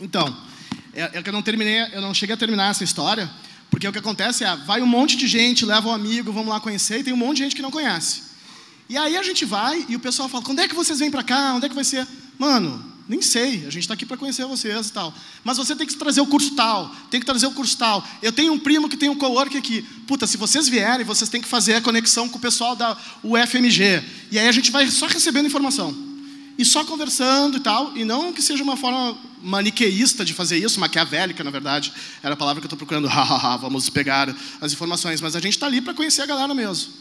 [0.00, 0.34] Então,
[0.94, 3.30] é, é que eu não terminei, eu não cheguei a terminar essa história,
[3.72, 6.60] porque o que acontece é, vai um monte de gente, leva um amigo, vamos lá
[6.60, 8.20] conhecer, e tem um monte de gente que não conhece.
[8.86, 11.22] E aí a gente vai e o pessoal fala, quando é que vocês vêm pra
[11.22, 11.54] cá?
[11.54, 12.06] Onde é que vai ser?
[12.38, 15.14] Mano, nem sei, a gente está aqui para conhecer vocês e tal.
[15.42, 18.06] Mas você tem que trazer o curso tal, tem que trazer o curso tal.
[18.20, 19.80] Eu tenho um primo que tem um cowork aqui.
[20.06, 24.04] Puta, se vocês vierem, vocês têm que fazer a conexão com o pessoal da UFMG.
[24.30, 26.11] E aí a gente vai só recebendo informação.
[26.62, 30.78] E só conversando e tal, e não que seja uma forma maniqueísta de fazer isso,
[30.78, 33.08] maquiavélica, na verdade, era a palavra que eu estou procurando,
[33.60, 36.92] vamos pegar as informações, mas a gente está ali para conhecer a galera mesmo.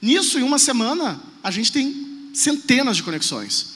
[0.00, 3.74] Nisso, em uma semana, a gente tem centenas de conexões.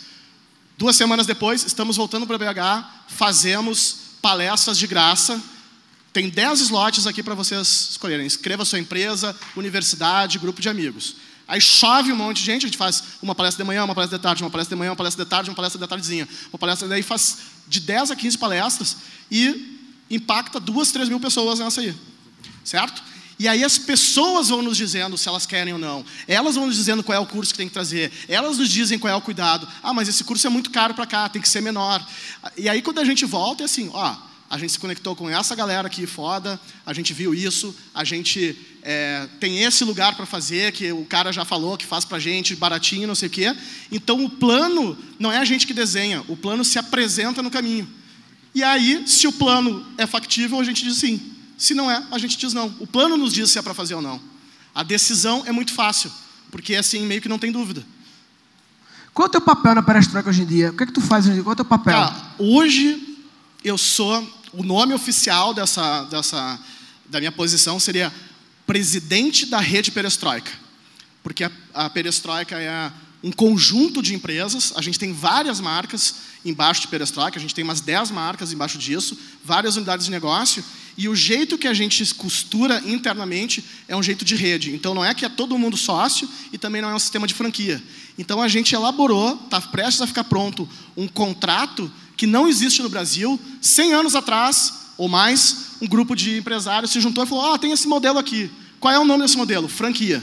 [0.79, 5.39] Duas semanas depois, estamos voltando para BH, fazemos palestras de graça.
[6.15, 8.27] Tem 10 slots aqui para vocês escolherem.
[8.27, 11.17] Escreva sua empresa, universidade, grupo de amigos.
[11.49, 14.19] Aí chove um monte de gente, a gente faz uma palestra de manhã, uma palestra
[14.19, 16.29] de tarde, uma palestra de manhã, uma palestra de tarde, uma palestra de tardezinha.
[16.53, 18.97] Uma palestra, daí faz de 10 a 15 palestras
[19.31, 19.79] e
[20.11, 21.95] impacta duas, três mil pessoas nessa aí.
[22.65, 23.03] Certo?
[23.39, 26.05] E aí as pessoas vão nos dizendo se elas querem ou não.
[26.27, 28.11] Elas vão nos dizendo qual é o curso que tem que trazer.
[28.29, 29.69] Elas nos dizem qual é o cuidado.
[29.83, 32.05] Ah, mas esse curso é muito caro para cá, tem que ser menor.
[32.57, 34.17] E aí quando a gente volta é assim, ó,
[34.49, 38.57] a gente se conectou com essa galera aqui foda, a gente viu isso, a gente
[38.89, 42.55] é, tem esse lugar para fazer que o cara já falou que faz para gente
[42.55, 43.57] baratinho, não sei o quê.
[43.91, 47.89] Então o plano não é a gente que desenha, o plano se apresenta no caminho.
[48.55, 51.21] E aí, se o plano é factível, a gente diz sim.
[51.59, 52.73] Se não é, a gente diz não.
[52.79, 54.21] O plano nos diz se é para fazer ou não.
[54.73, 56.13] A decisão é muito fácil,
[56.53, 57.85] porque assim meio que não tem dúvida.
[59.13, 60.71] Qual é o teu papel na perestroika hoje em dia?
[60.71, 61.43] O que é que tu faz hoje em dia?
[61.43, 61.93] Qual é o teu papel?
[61.93, 63.19] Cara, hoje
[63.65, 66.61] eu sou o nome oficial dessa, dessa
[67.09, 68.13] da minha posição seria
[68.67, 70.51] presidente da rede perestroika,
[71.23, 74.73] porque a, a perestroika é um conjunto de empresas.
[74.77, 78.79] A gente tem várias marcas embaixo de perestroika, a gente tem umas 10 marcas embaixo
[78.79, 80.63] disso, várias unidades de negócio.
[80.97, 84.73] E o jeito que a gente costura internamente é um jeito de rede.
[84.75, 87.35] Então não é que é todo mundo sócio e também não é um sistema de
[87.35, 87.83] franquia.
[88.17, 92.89] Então a gente elaborou, está prestes a ficar pronto, um contrato que não existe no
[92.89, 93.39] Brasil.
[93.61, 97.73] 100 anos atrás ou mais, um grupo de empresários se juntou e falou: Ah, tem
[97.73, 98.51] esse modelo aqui.
[98.81, 99.69] Qual é o nome desse modelo?
[99.69, 100.23] Franquia.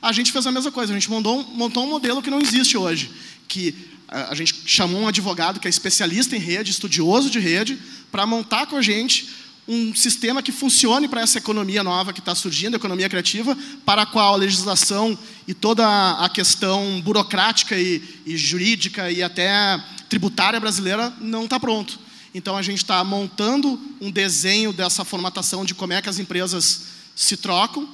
[0.00, 2.40] A gente fez a mesma coisa, a gente montou um, montou um modelo que não
[2.40, 3.10] existe hoje,
[3.46, 3.74] que
[4.08, 7.78] a, gente chamou um advogado que é especialista em rede, estudioso de rede,
[8.10, 9.30] para montar com a gente
[9.66, 13.56] um sistema que funcione para essa economia nova que está surgindo, economia criativa,
[13.86, 15.86] para a qual a legislação e toda
[16.18, 21.98] a questão burocrática e, e jurídica e até tributária brasileira não está pronto.
[22.34, 26.82] Então a gente está montando um desenho dessa formatação de como é que as empresas
[27.14, 27.88] se trocam,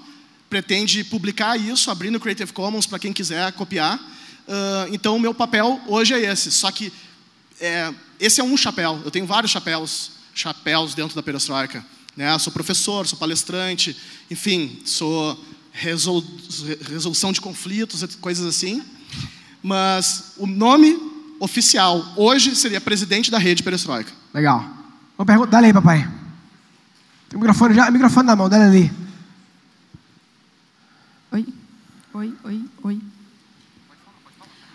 [0.48, 4.00] pretende publicar isso, abrindo Creative Commons para quem quiser copiar.
[4.48, 6.92] Ah, então o meu papel hoje é esse, só que
[7.60, 9.00] é, esse é um chapéu.
[9.04, 11.84] Eu tenho vários chapéus, chapéus dentro da perestroika.
[12.16, 12.36] Né?
[12.38, 13.96] Sou professor, sou palestrante,
[14.30, 15.38] enfim, sou
[15.72, 16.24] resol,
[16.88, 18.82] resolução de conflitos, coisas assim.
[19.62, 20.98] Mas o nome
[21.40, 24.12] oficial hoje seria presidente da rede perestroika.
[24.32, 24.64] Legal.
[25.18, 26.08] Uma pergunta, dá aí, papai.
[27.28, 28.90] Tem o microfone já, microfone na mão, dá ali.
[31.32, 31.46] Oi,
[32.14, 33.00] oi, oi, oi.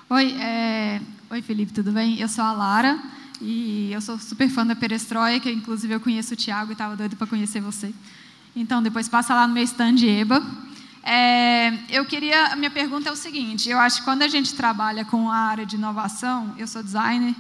[0.09, 1.01] Oi, é...
[1.29, 2.19] oi, Felipe, tudo bem?
[2.19, 2.99] Eu sou a Lara
[3.41, 5.49] e eu sou super fã da Perestroika.
[5.49, 7.93] Inclusive, eu conheço o Thiago e estava doido para conhecer você.
[8.55, 10.43] Então, depois passa lá no meu stand EBA.
[11.03, 14.53] É, eu queria, a minha pergunta é o seguinte: eu acho que quando a gente
[14.53, 17.35] trabalha com a área de inovação, eu sou designer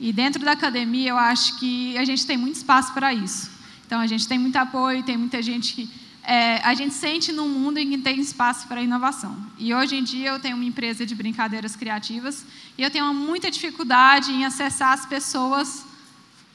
[0.00, 3.50] e dentro da academia eu acho que a gente tem muito espaço para isso.
[3.84, 5.90] Então, a gente tem muito apoio, tem muita gente que
[6.22, 9.34] é, a gente sente num mundo em que tem espaço para inovação.
[9.56, 12.44] E hoje em dia eu tenho uma empresa de brincadeiras criativas
[12.76, 15.86] e eu tenho muita dificuldade em acessar as pessoas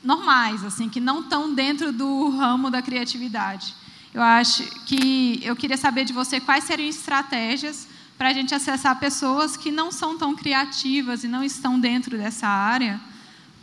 [0.04, 3.74] normais, assim, que não estão dentro do ramo da criatividade.
[4.14, 9.00] Eu acho que eu queria saber de você quais seriam estratégias para a gente acessar
[9.00, 13.02] pessoas que não são tão criativas e não estão dentro dessa área,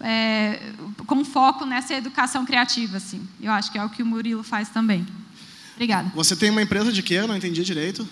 [0.00, 0.60] é,
[1.06, 3.26] com foco nessa educação criativa, assim.
[3.40, 5.06] Eu acho que é o que o Murilo faz também.
[5.74, 6.10] Obrigada.
[6.14, 7.14] Você tem uma empresa de quê?
[7.14, 8.06] Eu não entendi direito.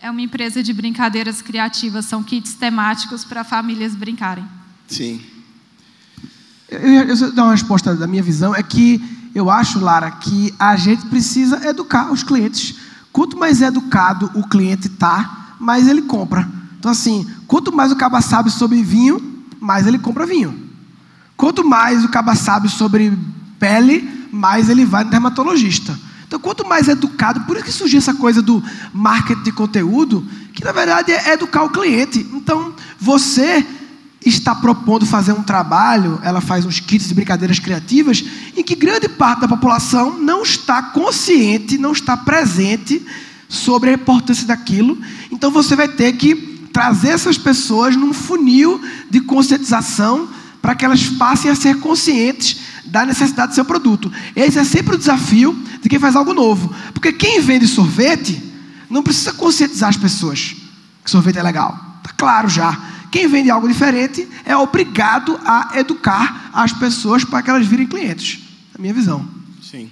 [0.00, 4.44] É uma empresa de brincadeiras criativas, são kits temáticos para famílias brincarem.
[4.88, 5.24] Sim.
[6.68, 9.00] Eu, eu, eu dar uma resposta da minha visão é que
[9.34, 12.76] eu acho, Lara, que a gente precisa educar os clientes.
[13.12, 16.48] Quanto mais educado o cliente tá, mais ele compra.
[16.78, 20.70] Então, assim, quanto mais o caba sabe sobre vinho, mais ele compra vinho.
[21.36, 23.16] Quanto mais o caba sabe sobre
[23.58, 25.98] pele, mais ele vai no dermatologista.
[26.26, 30.64] Então, quanto mais educado, por isso que surgiu essa coisa do marketing de conteúdo, que
[30.64, 32.18] na verdade é educar o cliente.
[32.32, 33.66] Então, você
[34.28, 38.24] está propondo fazer um trabalho, ela faz uns kits de brincadeiras criativas,
[38.56, 43.04] em que grande parte da população não está consciente, não está presente
[43.48, 44.98] sobre a importância daquilo.
[45.30, 46.34] Então você vai ter que
[46.72, 50.28] trazer essas pessoas num funil de conscientização
[50.60, 52.56] para que elas passem a ser conscientes
[52.86, 54.10] da necessidade do seu produto.
[54.34, 56.74] Esse é sempre o desafio de quem faz algo novo.
[56.92, 58.42] Porque quem vende sorvete
[58.88, 60.56] não precisa conscientizar as pessoas
[61.04, 61.78] que sorvete é legal.
[61.98, 62.93] Está claro já.
[63.14, 68.40] Quem vende algo diferente é obrigado a educar as pessoas para que elas virem clientes.
[68.72, 69.24] É a minha visão.
[69.62, 69.88] Sim.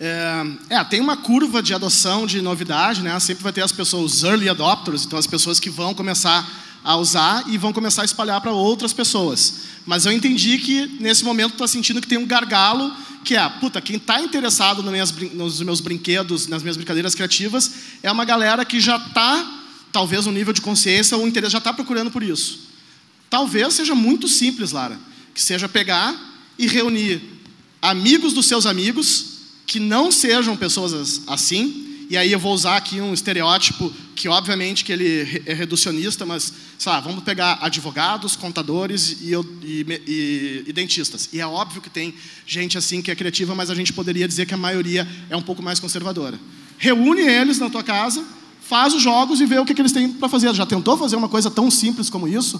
[0.00, 3.16] É, é, tem uma curva de adoção de novidade, né?
[3.20, 6.44] Sempre vai ter as pessoas, early adopters, então as pessoas que vão começar
[6.82, 9.60] a usar e vão começar a espalhar para outras pessoas.
[9.86, 12.92] Mas eu entendi que nesse momento está sentindo que tem um gargalo,
[13.24, 17.70] que é, puta, quem está interessado nos meus, nos meus brinquedos, nas minhas brincadeiras criativas,
[18.02, 19.61] é uma galera que já está
[19.92, 22.60] talvez um nível de consciência ou interesse já está procurando por isso.
[23.28, 24.98] Talvez seja muito simples, Lara,
[25.34, 26.18] que seja pegar
[26.58, 27.22] e reunir
[27.80, 29.32] amigos dos seus amigos
[29.66, 32.06] que não sejam pessoas assim.
[32.10, 36.52] E aí eu vou usar aqui um estereótipo que obviamente que ele é reducionista, mas
[36.78, 41.28] sei lá, vamos pegar advogados, contadores e, e, e, e dentistas.
[41.32, 42.14] E é óbvio que tem
[42.46, 45.42] gente assim que é criativa, mas a gente poderia dizer que a maioria é um
[45.42, 46.38] pouco mais conservadora.
[46.76, 48.22] Reúne eles na tua casa
[48.72, 50.54] faz os jogos e vê o que, que eles têm para fazer.
[50.54, 52.58] Já tentou fazer uma coisa tão simples como isso?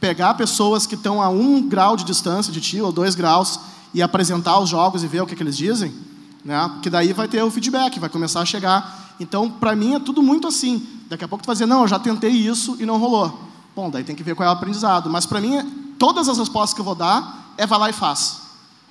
[0.00, 3.60] Pegar pessoas que estão a um grau de distância de ti, ou dois graus,
[3.92, 5.92] e apresentar os jogos e ver o que, que eles dizem?
[6.42, 6.70] Né?
[6.72, 9.14] Porque daí vai ter o feedback, vai começar a chegar.
[9.20, 10.86] Então, para mim, é tudo muito assim.
[11.10, 13.38] Daqui a pouco tu vai dizer, não, eu já tentei isso e não rolou.
[13.76, 15.10] Bom, daí tem que ver qual é o aprendizado.
[15.10, 15.60] Mas para mim,
[15.98, 18.40] todas as respostas que eu vou dar é vai lá e faz.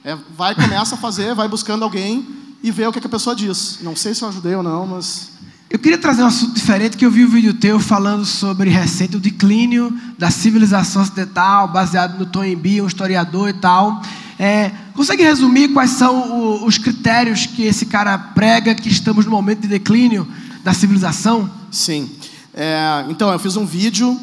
[0.03, 2.23] É, vai, começa a fazer, vai buscando alguém
[2.61, 3.79] e vê o que, que a pessoa diz.
[3.81, 5.40] Não sei se eu ajudei ou não, mas
[5.71, 9.15] eu queria trazer um assunto diferente, que eu vi um vídeo teu falando sobre recente
[9.15, 14.01] o declínio da civilização ocidental, baseado no Toynbee, um historiador e tal.
[14.37, 19.61] É, consegue resumir quais são os critérios que esse cara prega que estamos no momento
[19.61, 20.27] de declínio
[20.61, 21.49] da civilização?
[21.71, 22.09] Sim.
[22.53, 24.19] É, então, eu fiz um vídeo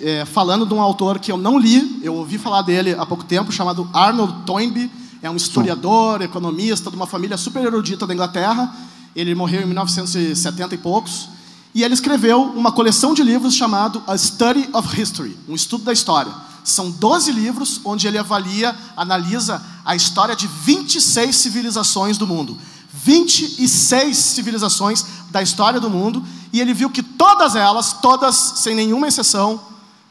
[0.00, 3.22] é, falando de um autor que eu não li, eu ouvi falar dele há pouco
[3.22, 4.90] tempo, chamado Arnold Toynbee.
[5.22, 8.74] É um historiador, economista de uma família super erudita da Inglaterra
[9.14, 11.28] ele morreu em 1970 e poucos.
[11.74, 15.92] E ele escreveu uma coleção de livros chamado A Study of History, um estudo da
[15.92, 16.32] história.
[16.64, 22.58] São 12 livros onde ele avalia, analisa a história de 26 civilizações do mundo.
[22.92, 29.08] 26 civilizações da história do mundo, e ele viu que todas elas, todas, sem nenhuma
[29.08, 29.60] exceção,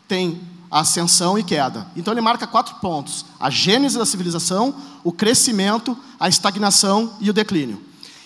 [0.07, 1.87] têm ascensão e queda.
[1.95, 4.73] Então ele marca quatro pontos: a gênese da civilização,
[5.03, 7.81] o crescimento, a estagnação e o declínio.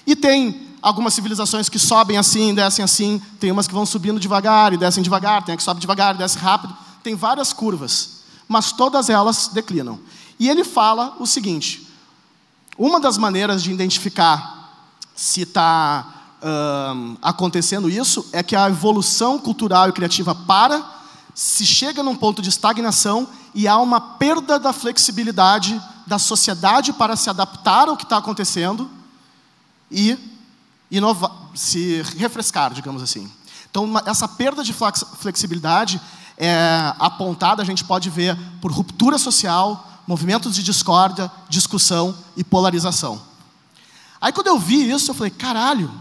[0.08, 4.72] E tem algumas civilizações que sobem assim, descem assim, tem umas que vão subindo devagar
[4.72, 9.10] e descem devagar, tem a que sobe devagar desce rápido, tem várias curvas, mas todas
[9.10, 10.00] elas declinam.
[10.40, 11.88] E ele fala o seguinte:
[12.78, 14.70] uma das maneiras de identificar
[15.16, 16.06] se está
[17.20, 20.86] acontecendo isso é que a evolução cultural e criativa para,
[21.34, 27.16] se chega num ponto de estagnação e há uma perda da flexibilidade da sociedade para
[27.16, 28.88] se adaptar ao que está acontecendo
[29.90, 30.35] e
[30.92, 33.30] inovar, se refrescar, digamos assim.
[33.70, 36.00] Então, essa perda de flex- flexibilidade
[36.38, 43.22] é apontada, a gente pode ver por ruptura social, movimentos de discórdia, discussão e polarização.
[44.22, 45.92] Aí, quando eu vi isso, eu falei: caralho.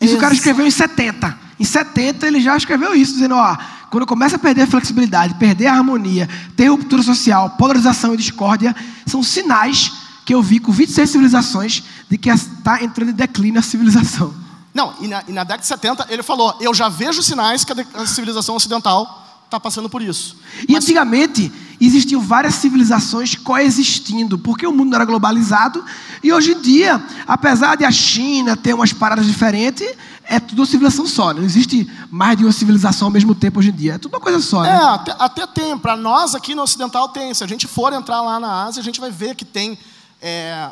[0.00, 1.38] Isso o cara ex- escreveu em 70.
[1.58, 3.56] Em 70 ele já escreveu isso, dizendo, ó,
[3.90, 8.76] quando começa a perder a flexibilidade, perder a harmonia, ter ruptura social, polarização e discórdia,
[9.06, 9.90] são sinais
[10.26, 14.34] que eu vi com 26 civilizações de que está entrando em declínio a civilização.
[14.74, 17.72] Não, e na, e na década de 70 ele falou: eu já vejo sinais que
[17.72, 20.36] a, civilização ocidental está passando por isso.
[20.68, 25.84] E antigamente existiam várias civilizações coexistindo, porque o mundo não era globalizado.
[26.24, 29.88] E hoje em dia, apesar de a China ter umas paradas diferentes,
[30.24, 31.32] é tudo uma civilização só.
[31.32, 33.94] Não existe mais de uma civilização ao mesmo tempo hoje em dia.
[33.94, 34.64] É tudo uma coisa só.
[34.64, 34.76] É, Né?
[34.76, 35.78] até, até tem.
[35.78, 37.32] Para nós aqui no Ocidental tem.
[37.32, 39.78] Se a gente for entrar lá na Ásia, a gente vai ver que tem
[40.20, 40.70] é,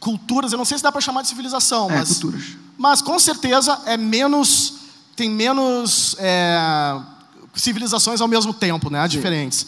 [0.00, 0.52] culturas.
[0.52, 2.44] Eu não sei se dá para chamar de civilização, É, mas, culturas.
[2.76, 4.74] mas com certeza é menos.
[5.14, 6.98] Tem menos é,
[7.54, 9.06] civilizações ao mesmo tempo, né?
[9.06, 9.66] Diferentes.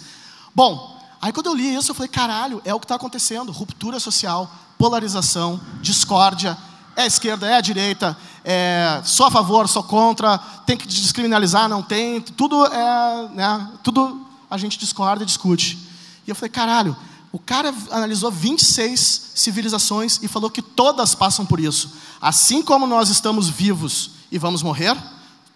[0.54, 3.52] Bom, aí quando eu li isso, eu falei: caralho, é o que está acontecendo.
[3.52, 6.56] Ruptura social, polarização, discórdia.
[6.96, 11.68] É a esquerda, é a direita, é, sou a favor, sou contra, tem que descriminalizar,
[11.68, 15.76] não tem, tudo é, né, tudo a gente discorda e discute.
[16.24, 16.96] E eu falei, caralho,
[17.34, 21.92] o cara analisou 26 civilizações e falou que todas passam por isso.
[22.20, 24.96] Assim como nós estamos vivos e vamos morrer,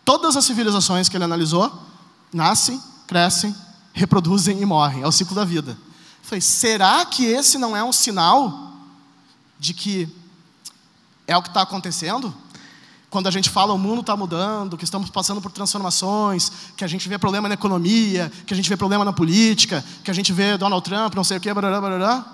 [0.05, 1.72] todas as civilizações que ele analisou
[2.35, 3.55] nascem, crescem,
[3.93, 5.05] reproduzem e morrem.
[5.05, 5.70] É o ciclo da vida.
[5.70, 8.72] Eu falei, será que esse não é um sinal
[9.57, 10.09] de que
[11.29, 12.35] é o que está acontecendo?
[13.11, 16.87] Quando a gente fala o mundo está mudando, que estamos passando por transformações, que a
[16.87, 20.33] gente vê problema na economia, que a gente vê problema na política, que a gente
[20.33, 22.25] vê Donald Trump, não sei o quê, barará, barará.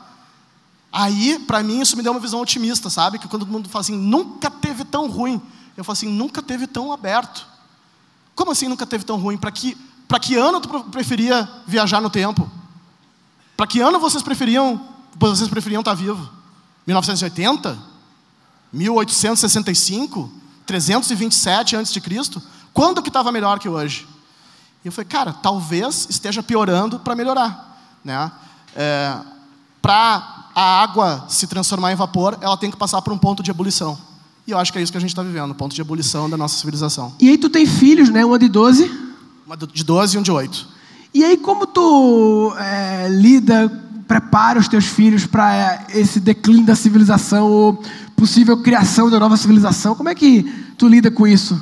[0.92, 3.18] Aí, para mim, isso me deu uma visão otimista, sabe?
[3.18, 5.40] Que quando todo mundo fala assim, nunca teve tão ruim.
[5.76, 7.46] Eu falo assim, nunca teve tão aberto.
[8.34, 9.36] Como assim nunca teve tão ruim?
[9.36, 9.76] Para que,
[10.08, 12.50] pra que ano tu preferia viajar no tempo?
[13.56, 16.28] Para que ano vocês preferiam, vocês preferiam estar vivo?
[16.86, 17.78] 1980?
[18.72, 20.43] 1865?
[20.66, 22.00] 327 a.C.?
[22.72, 24.06] Quando que estava melhor que hoje?
[24.84, 27.78] E eu falei, cara, talvez esteja piorando para melhorar.
[28.04, 28.30] Né?
[28.76, 29.16] É,
[29.80, 33.50] para a água se transformar em vapor, ela tem que passar por um ponto de
[33.50, 33.98] ebulição.
[34.46, 36.28] E eu acho que é isso que a gente está vivendo, um ponto de ebulição
[36.28, 37.14] da nossa civilização.
[37.18, 38.24] E aí tu tem filhos, né?
[38.24, 38.90] Uma de 12.
[39.46, 40.68] Uma de 12 e um de 8.
[41.14, 43.70] E aí como tu é, lida,
[44.06, 47.82] prepara os teus filhos para esse declínio da civilização ou
[48.16, 49.94] possível criação da nova civilização?
[49.94, 50.42] Como é que
[50.78, 51.60] tu lida com isso?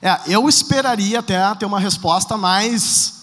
[0.00, 3.18] É, eu esperaria até ter uma resposta mais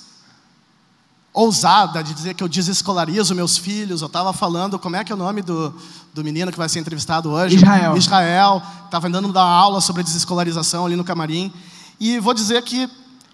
[1.33, 4.01] ousada de dizer que eu desescolarizo meus filhos.
[4.01, 5.73] Eu estava falando, como é que é o nome do,
[6.13, 7.55] do menino que vai ser entrevistado hoje?
[7.55, 7.97] Israel.
[7.97, 8.63] Israel.
[8.85, 11.53] Estava andando dar aula sobre a desescolarização ali no camarim.
[11.99, 12.89] E vou dizer que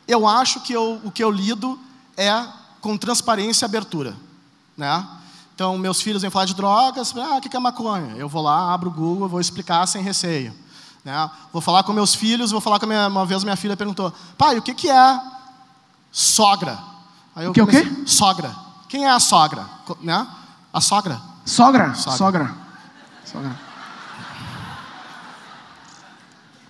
[0.07, 1.79] eu acho que eu, o que eu lido
[2.17, 2.45] é
[2.81, 4.15] com transparência e abertura.
[4.75, 5.07] Né?
[5.61, 8.15] Então, meus filhos vêm falar de drogas, ah, o que é maconha?
[8.17, 10.51] Eu vou lá, abro o Google, vou explicar sem receio.
[11.05, 11.29] Né?
[11.53, 14.11] Vou falar com meus filhos, vou falar com a minha, uma vez minha filha perguntou,
[14.39, 15.21] pai, o que, que é
[16.11, 16.79] sogra?
[17.35, 17.83] Aí eu O que é o quê?
[18.07, 18.55] Sogra.
[18.89, 19.69] Quem é a sogra?
[20.01, 20.27] Né?
[20.73, 21.21] A sogra.
[21.45, 21.93] Sogra?
[21.93, 22.17] Sogra.
[22.17, 22.55] Sogra.
[23.23, 23.59] Sogra.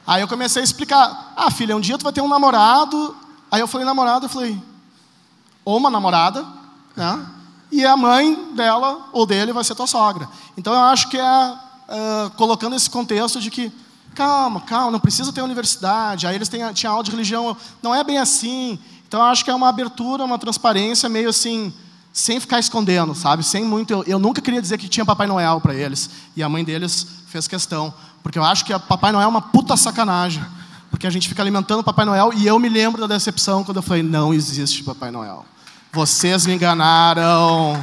[0.06, 3.16] Aí eu comecei a explicar, ah, filha, um dia tu vai ter um namorado.
[3.50, 4.62] Aí eu falei namorado, eu falei,
[5.64, 6.46] ou uma namorada,
[6.94, 7.38] né?
[7.72, 10.28] E a mãe dela ou dele vai ser tua sogra.
[10.58, 11.54] Então eu acho que é
[11.92, 13.70] ah, colocando esse contexto de que
[14.16, 16.26] calma, calma, não precisa ter universidade.
[16.26, 18.80] Aí eles têm, tinham aula de religião, não é bem assim.
[19.06, 21.74] Então eu acho que é uma abertura, uma transparência meio assim,
[22.14, 23.44] sem ficar escondendo, sabe?
[23.44, 23.92] Sem muito.
[23.92, 26.10] Eu, eu nunca queria dizer que tinha Papai Noel para eles.
[26.34, 27.94] E a mãe deles fez questão.
[28.24, 30.44] Porque eu acho que Papai Noel é uma puta sacanagem.
[30.90, 33.84] Porque a gente fica alimentando Papai Noel e eu me lembro da decepção quando eu
[33.84, 35.46] falei: não existe Papai Noel.
[35.94, 37.74] Vocês me enganaram.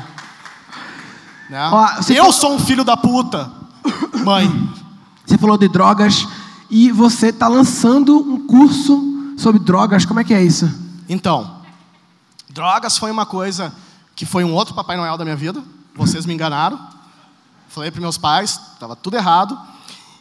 [1.50, 1.68] Né?
[1.70, 3.50] Ó, Eu fa- sou um filho da puta.
[4.24, 4.48] Mãe.
[5.26, 6.26] Você falou de drogas
[6.70, 10.06] e você está lançando um curso sobre drogas.
[10.06, 10.70] Como é que é isso?
[11.08, 11.58] Então,
[12.48, 13.72] drogas foi uma coisa
[14.16, 15.62] que foi um outro Papai Noel da minha vida.
[15.94, 16.78] Vocês me enganaram.
[17.68, 19.58] Falei para meus pais, estava tudo errado.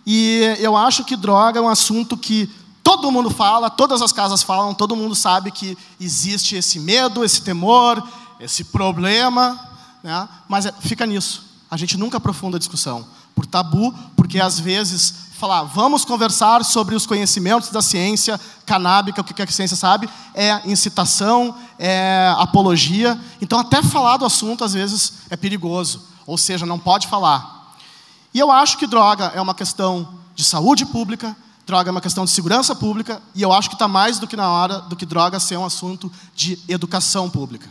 [0.06, 2.50] E eu acho que droga é um assunto que
[2.88, 7.42] todo mundo fala, todas as casas falam, todo mundo sabe que existe esse medo, esse
[7.42, 8.02] temor,
[8.40, 9.60] esse problema,
[10.02, 10.30] né?
[10.48, 11.44] mas é- fica nisso.
[11.70, 13.06] A gente nunca aprofunda a discussão.
[13.36, 19.24] Por tabu, porque às vezes falar, vamos conversar sobre os conhecimentos da ciência canábica, o
[19.26, 23.20] que a ciência sabe, é incitação, é apologia.
[23.42, 26.04] Então, até falar do assunto, às vezes, é perigoso.
[26.26, 27.76] Ou seja, não pode falar.
[28.34, 31.36] E eu acho que droga é uma questão de saúde pública,
[31.68, 34.38] droga é uma questão de segurança pública, e eu acho que está mais do que
[34.38, 37.70] na hora do que droga ser um assunto de educação pública.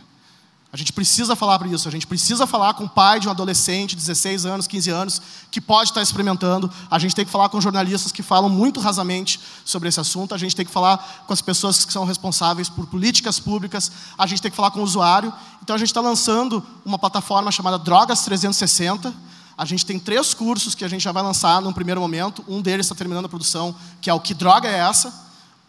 [0.71, 3.31] A gente precisa falar para isso, a gente precisa falar com o pai de um
[3.31, 6.69] adolescente de 16 anos, 15 anos, que pode estar experimentando.
[6.91, 10.35] A gente tem que falar com jornalistas que falam muito rasamente sobre esse assunto.
[10.35, 13.91] A gente tem que falar com as pessoas que são responsáveis por políticas públicas.
[14.15, 15.33] A gente tem que falar com o usuário.
[15.63, 19.11] Então a gente está lançando uma plataforma chamada Drogas 360.
[19.57, 22.43] A gente tem três cursos que a gente já vai lançar num primeiro momento.
[22.47, 25.11] Um deles está terminando a produção, que é o Que Droga é Essa?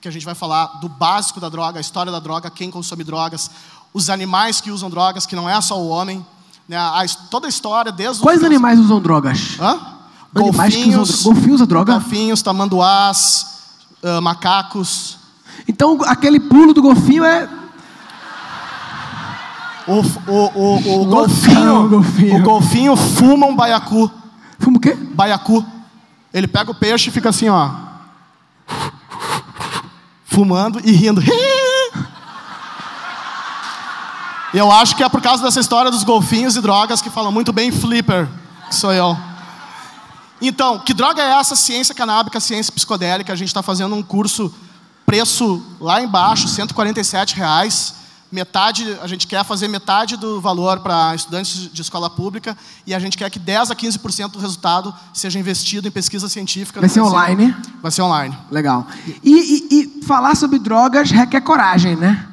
[0.00, 3.02] Que a gente vai falar do básico da droga, a história da droga, quem consome
[3.02, 3.50] drogas,
[3.92, 6.24] os animais que usam drogas, que não é só o homem.
[6.68, 6.76] Né?
[6.76, 9.58] A toda a história, desde Quais animais usam drogas?
[9.58, 9.98] Hã?
[10.34, 11.94] Animais que usam Golfinhos, usa droga?
[11.94, 13.46] Golfinhos, tamanduás,
[14.02, 15.16] ah, macacos.
[15.66, 17.48] Então, aquele pulo do golfinho é.
[19.88, 22.36] O, o, o, golfinho, golfinho.
[22.36, 24.10] o golfinho fuma um baiacu.
[24.58, 24.94] Fuma o quê?
[24.94, 25.64] Baiacu.
[26.32, 27.70] Ele pega o peixe e fica assim, ó.
[30.26, 31.22] Fumando e rindo.
[34.52, 37.52] Eu acho que é por causa dessa história dos golfinhos e drogas que falam muito
[37.52, 38.26] bem Flipper,
[38.68, 39.14] que sou eu.
[40.40, 41.54] Então, que droga é essa?
[41.54, 43.30] Ciência canábica, ciência psicodélica.
[43.30, 44.52] A gente está fazendo um curso,
[45.04, 47.94] preço lá embaixo, 147 reais.
[48.30, 52.56] Metade, a gente quer fazer metade do valor para estudantes de escola pública
[52.86, 56.78] e a gente quer que 10 a 15% do resultado seja investido em pesquisa científica.
[56.80, 57.16] Vai ser Brasil.
[57.16, 57.56] online?
[57.82, 58.36] Vai ser online.
[58.50, 58.86] Legal.
[59.24, 62.26] E, e- e falar sobre drogas requer coragem, né?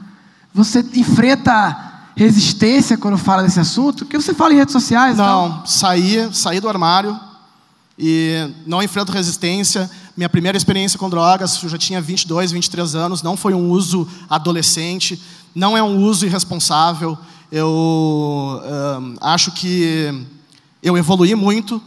[0.54, 4.06] Você enfrenta resistência quando fala desse assunto?
[4.06, 5.16] Porque você fala em redes sociais.
[5.18, 7.18] Não, saí, saí do armário
[7.98, 9.90] e não enfrento resistência.
[10.18, 14.08] Minha primeira experiência com drogas, eu já tinha 22, 23 anos, não foi um uso
[14.30, 15.22] adolescente,
[15.54, 17.18] não é um uso irresponsável.
[17.52, 20.26] Eu ahn, acho que
[20.82, 21.84] eu evoluí muito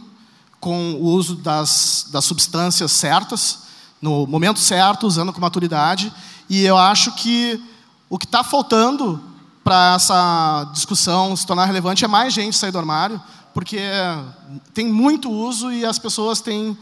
[0.59, 3.63] com o uso das, das substâncias certas,
[3.99, 6.13] no momento certo, usando com maturidade.
[6.47, 7.59] E eu acho que
[8.07, 9.19] o que está faltando
[9.63, 13.19] para essa discussão se tornar relevante é mais gente sair do armário,
[13.55, 13.79] porque
[14.71, 16.77] tem muito uso e as pessoas têm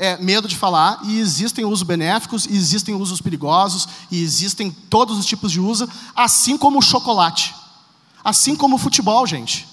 [0.00, 5.18] é, medo de falar, e existem usos benéficos, e existem usos perigosos, e existem todos
[5.18, 5.86] os tipos de uso,
[6.16, 7.54] assim como o chocolate,
[8.24, 9.68] assim como o futebol, gente.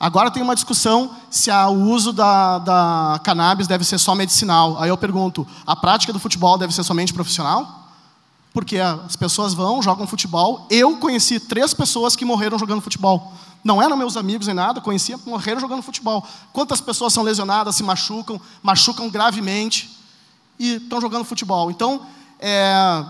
[0.00, 4.80] Agora tem uma discussão se o uso da, da cannabis deve ser só medicinal.
[4.80, 7.90] Aí eu pergunto, a prática do futebol deve ser somente profissional?
[8.54, 10.66] Porque as pessoas vão, jogam futebol.
[10.70, 13.32] Eu conheci três pessoas que morreram jogando futebol.
[13.64, 16.26] Não eram meus amigos nem nada, conhecia, morreram jogando futebol.
[16.52, 19.96] Quantas pessoas são lesionadas, se machucam, machucam gravemente
[20.58, 21.70] e estão jogando futebol.
[21.70, 22.06] Então,
[22.40, 23.04] é,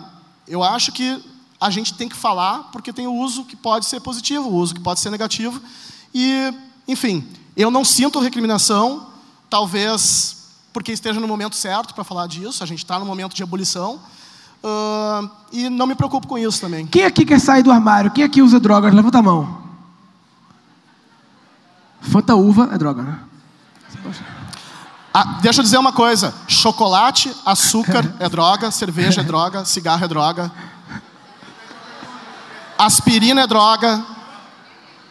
[0.47, 1.23] eu acho que
[1.61, 4.75] a gente tem que falar, porque tem o uso que pode ser positivo, o uso
[4.75, 5.61] que pode ser negativo.
[6.13, 6.53] E,
[6.87, 7.27] enfim,
[7.57, 9.07] eu não sinto recriminação,
[9.49, 10.43] talvez
[10.73, 14.01] porque esteja no momento certo para falar disso, a gente está no momento de ebulição.
[14.65, 16.87] Ah, e não me preocupo com isso também.
[16.87, 18.11] Quem aqui quer sair do armário?
[18.11, 18.95] Quem aqui usa drogas?
[18.95, 19.62] Levanta a mão.
[22.03, 23.19] Fanta uva é droga, né?
[25.15, 30.09] Ah, deixa eu dizer uma coisa: chocolate, açúcar é droga, cerveja é droga, cigarro é
[30.09, 30.51] droga,
[32.79, 34.05] aspirina é droga,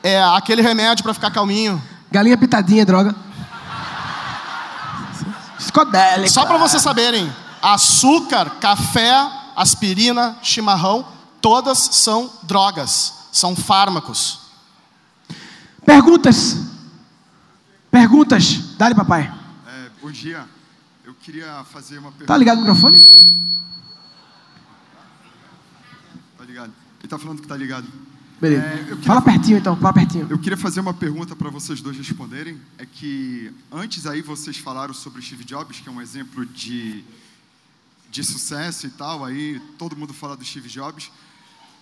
[0.03, 1.81] é aquele remédio para ficar calminho.
[2.11, 3.15] Galinha pitadinha é droga.
[5.57, 6.29] Psicodélica.
[6.29, 7.31] Só para vocês saberem:
[7.61, 11.05] açúcar, café, aspirina, chimarrão,
[11.39, 14.39] todas são drogas, são fármacos.
[15.85, 16.70] Perguntas.
[18.05, 18.57] Perguntas.
[18.79, 19.31] Dá-lhe, papai.
[19.67, 20.47] É, bom dia.
[21.05, 22.25] Eu queria fazer uma pergunta.
[22.33, 22.99] Tá ligado o microfone?
[26.35, 26.73] Tá ligado.
[26.99, 27.87] Ele tá falando que tá ligado.
[28.41, 28.63] Beleza.
[28.65, 30.25] É, queria- Fala pertinho então, fala pertinho.
[30.31, 32.59] Eu queria fazer uma pergunta para vocês dois responderem.
[32.79, 37.03] É que antes aí vocês falaram sobre Steve Jobs, que é um exemplo de,
[38.09, 39.23] de sucesso e tal.
[39.23, 41.11] Aí todo mundo fala do Steve Jobs.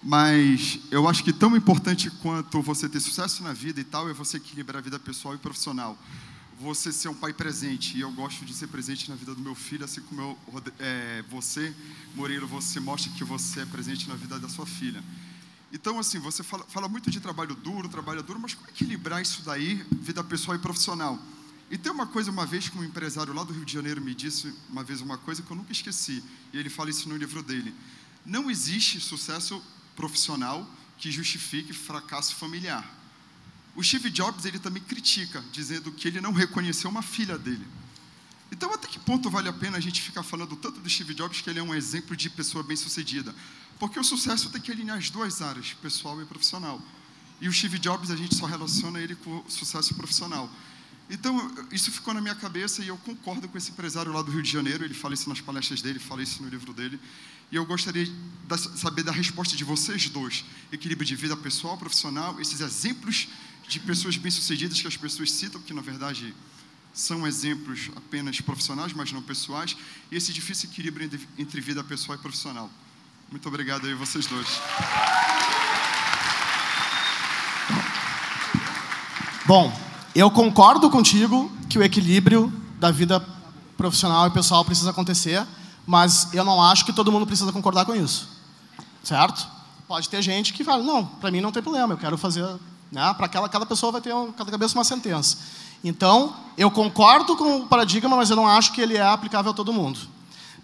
[0.01, 4.13] Mas eu acho que tão importante quanto você ter sucesso na vida e tal é
[4.13, 5.97] você equilibrar a vida pessoal e profissional.
[6.61, 9.55] Você ser um pai presente, e eu gosto de ser presente na vida do meu
[9.55, 11.73] filho, assim como eu, é, você,
[12.15, 15.01] Moreira, você mostra que você é presente na vida da sua filha.
[15.71, 19.41] Então, assim, você fala, fala muito de trabalho duro, trabalho duro, mas como equilibrar isso
[19.43, 21.19] daí, vida pessoal e profissional?
[21.71, 24.15] E tem uma coisa, uma vez que um empresário lá do Rio de Janeiro me
[24.15, 27.43] disse uma vez uma coisa que eu nunca esqueci, e ele fala isso no livro
[27.43, 27.73] dele.
[28.25, 29.61] Não existe sucesso
[29.99, 30.65] profissional
[30.97, 32.85] que justifique fracasso familiar.
[33.75, 37.67] O Steve Jobs ele também critica, dizendo que ele não reconheceu uma filha dele.
[38.49, 41.41] Então, até que ponto vale a pena a gente ficar falando tanto do Steve Jobs
[41.41, 43.35] que ele é um exemplo de pessoa bem-sucedida?
[43.77, 46.81] Porque o sucesso tem que alinhar as duas áreas, pessoal e profissional.
[47.41, 50.49] E o Steve Jobs, a gente só relaciona ele com o sucesso profissional.
[51.09, 54.41] Então, isso ficou na minha cabeça e eu concordo com esse empresário lá do Rio
[54.41, 54.85] de Janeiro.
[54.85, 56.99] Ele fala isso nas palestras dele, fala isso no livro dele.
[57.51, 58.13] E eu gostaria de
[58.77, 63.27] saber da resposta de vocês dois: equilíbrio de vida pessoal, profissional, esses exemplos
[63.67, 66.33] de pessoas bem-sucedidas que as pessoas citam, que na verdade
[66.93, 69.77] são exemplos apenas profissionais, mas não pessoais,
[70.11, 72.69] e esse difícil equilíbrio entre- vida pessoal e profissional.
[73.31, 74.47] Muito obrigado aí, vocês dois.
[79.45, 79.71] Bom,
[80.15, 83.19] eu concordo contigo que o equilíbrio da vida
[83.77, 85.45] profissional e pessoal precisa acontecer,
[85.85, 88.29] mas eu não acho que todo mundo precisa concordar com isso.
[89.03, 89.47] Certo?
[89.87, 92.45] Pode ter gente que fala, não, para mim não tem problema, eu quero fazer,
[92.91, 93.13] né?
[93.15, 95.37] Para aquela cada pessoa vai ter um, cada cabeça uma sentença.
[95.83, 99.53] Então, eu concordo com o paradigma, mas eu não acho que ele é aplicável a
[99.53, 99.99] todo mundo.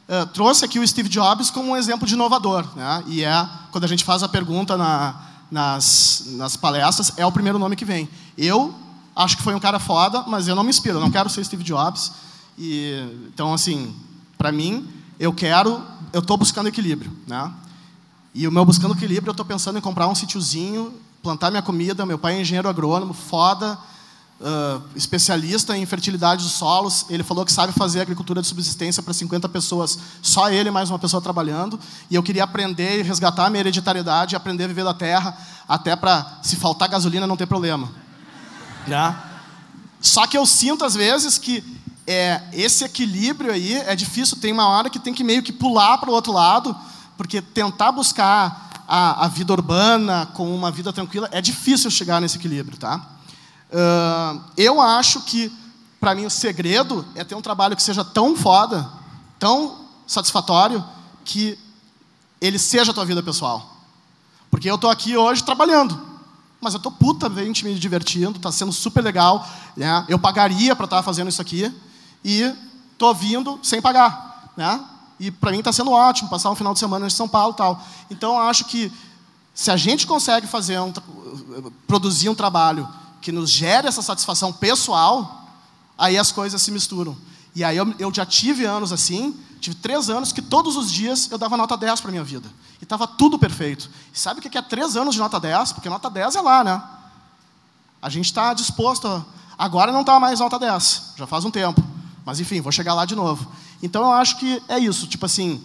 [0.07, 3.03] Eh, trouxe aqui o Steve Jobs como um exemplo de inovador, né?
[3.07, 5.15] E é quando a gente faz a pergunta na,
[5.49, 8.07] nas, nas palestras, é o primeiro nome que vem.
[8.37, 8.73] Eu
[9.15, 11.43] acho que foi um cara foda, mas eu não me inspiro, eu não quero ser
[11.43, 12.11] Steve Jobs.
[12.57, 13.95] E então assim,
[14.37, 14.87] para mim,
[15.19, 17.51] eu quero, eu estou buscando equilíbrio, né?
[18.33, 20.93] E o meu buscando equilíbrio, eu estou pensando em comprar um sítiozinho,
[21.23, 22.05] plantar minha comida.
[22.05, 23.79] Meu pai é engenheiro agrônomo, foda,
[24.41, 27.05] ah, especialista em fertilidade dos solos.
[27.09, 30.99] Ele falou que sabe fazer agricultura de subsistência para 50 pessoas, só ele mais uma
[30.99, 31.79] pessoa trabalhando.
[32.11, 35.37] E eu queria aprender e resgatar a minha hereditariedade, aprender a viver da terra,
[35.67, 37.89] até para, se faltar gasolina, não ter problema.
[38.85, 39.17] Né?
[40.01, 41.63] Só que eu sinto, às vezes, que
[42.07, 44.37] é, esse equilíbrio aí é difícil.
[44.37, 46.75] Tem uma hora que tem que meio que pular para o outro lado,
[47.17, 52.37] porque tentar buscar a, a vida urbana com uma vida tranquila é difícil chegar nesse
[52.37, 53.01] equilíbrio, tá?
[53.73, 55.51] Ah, eu acho que,
[55.99, 58.87] para mim, o segredo é ter um trabalho que seja tão foda,
[59.39, 60.83] tão satisfatório,
[61.23, 61.57] que
[62.39, 63.73] ele seja a tua vida pessoal.
[64.51, 65.99] Porque eu tô aqui hoje trabalhando,
[66.61, 69.45] mas eu tô putamente me divertindo, tá sendo super legal,
[69.75, 70.05] né?
[70.07, 71.73] Eu pagaria para estar fazendo isso aqui
[72.27, 72.51] e
[72.97, 74.83] tô vindo sem pagar, né?
[75.19, 77.79] E para mim tá sendo ótimo passar um final de semana em São Paulo, tal.
[78.09, 78.91] Então eu acho que
[79.53, 80.91] se a gente consegue fazer um,
[81.85, 82.89] produzir um trabalho
[83.21, 85.47] que nos gere essa satisfação pessoal,
[85.95, 87.15] aí as coisas se misturam.
[87.53, 91.29] E aí eu, eu já tive anos assim, tive três anos que todos os dias
[91.31, 92.51] eu dava nota 10 para minha vida.
[92.81, 93.89] E estava tudo perfeito.
[94.11, 95.73] E sabe o que é três anos de nota 10?
[95.73, 96.83] Porque nota 10 é lá, né?
[98.01, 99.07] A gente está disposto.
[99.07, 99.23] A...
[99.57, 101.94] Agora não está mais nota 10, já faz um tempo.
[102.25, 103.49] Mas enfim, vou chegar lá de novo.
[103.81, 105.05] Então eu acho que é isso.
[105.07, 105.63] Tipo assim,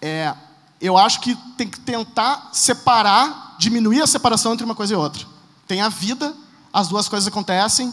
[0.00, 0.32] é,
[0.80, 5.26] eu acho que tem que tentar separar, diminuir a separação entre uma coisa e outra.
[5.66, 6.32] Tem a vida,
[6.72, 7.92] as duas coisas acontecem.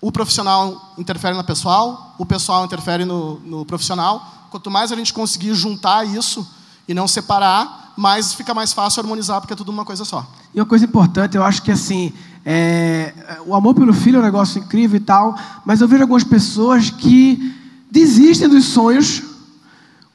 [0.00, 4.48] O profissional interfere na pessoal, o pessoal interfere no, no profissional.
[4.50, 6.46] Quanto mais a gente conseguir juntar isso
[6.86, 10.26] e não separar, mais fica mais fácil harmonizar, porque é tudo uma coisa só.
[10.54, 12.12] E uma coisa importante, eu acho que assim,
[12.44, 13.14] é,
[13.46, 15.34] o amor pelo filho é um negócio incrível e tal,
[15.64, 17.54] mas eu vejo algumas pessoas que
[17.90, 19.22] desistem dos sonhos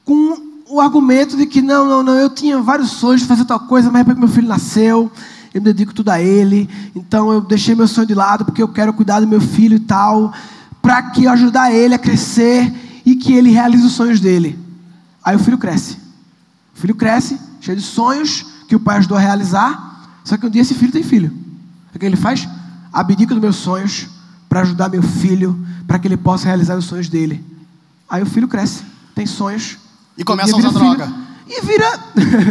[0.04, 3.60] com o argumento de que não, não, não, eu tinha vários sonhos de fazer tal
[3.60, 5.10] coisa, mas depois que meu filho nasceu,
[5.52, 8.68] eu me dedico tudo a ele, então eu deixei meu sonho de lado porque eu
[8.68, 10.32] quero cuidar do meu filho e tal,
[10.80, 12.72] para que eu ajudar ele a crescer
[13.04, 14.56] e que ele realize os sonhos dele.
[15.24, 15.96] Aí o filho cresce.
[16.76, 20.50] O filho cresce, cheio de sonhos que o pai ajudou a realizar, só que um
[20.50, 21.39] dia esse filho tem filho.
[21.94, 22.48] O que ele faz?
[22.92, 24.06] Abdica dos meus sonhos
[24.48, 27.44] para ajudar meu filho, para que ele possa realizar os sonhos dele.
[28.08, 28.82] Aí o filho cresce,
[29.14, 29.78] tem sonhos.
[30.18, 31.12] E começa a usar filho, droga.
[31.48, 32.00] E vira.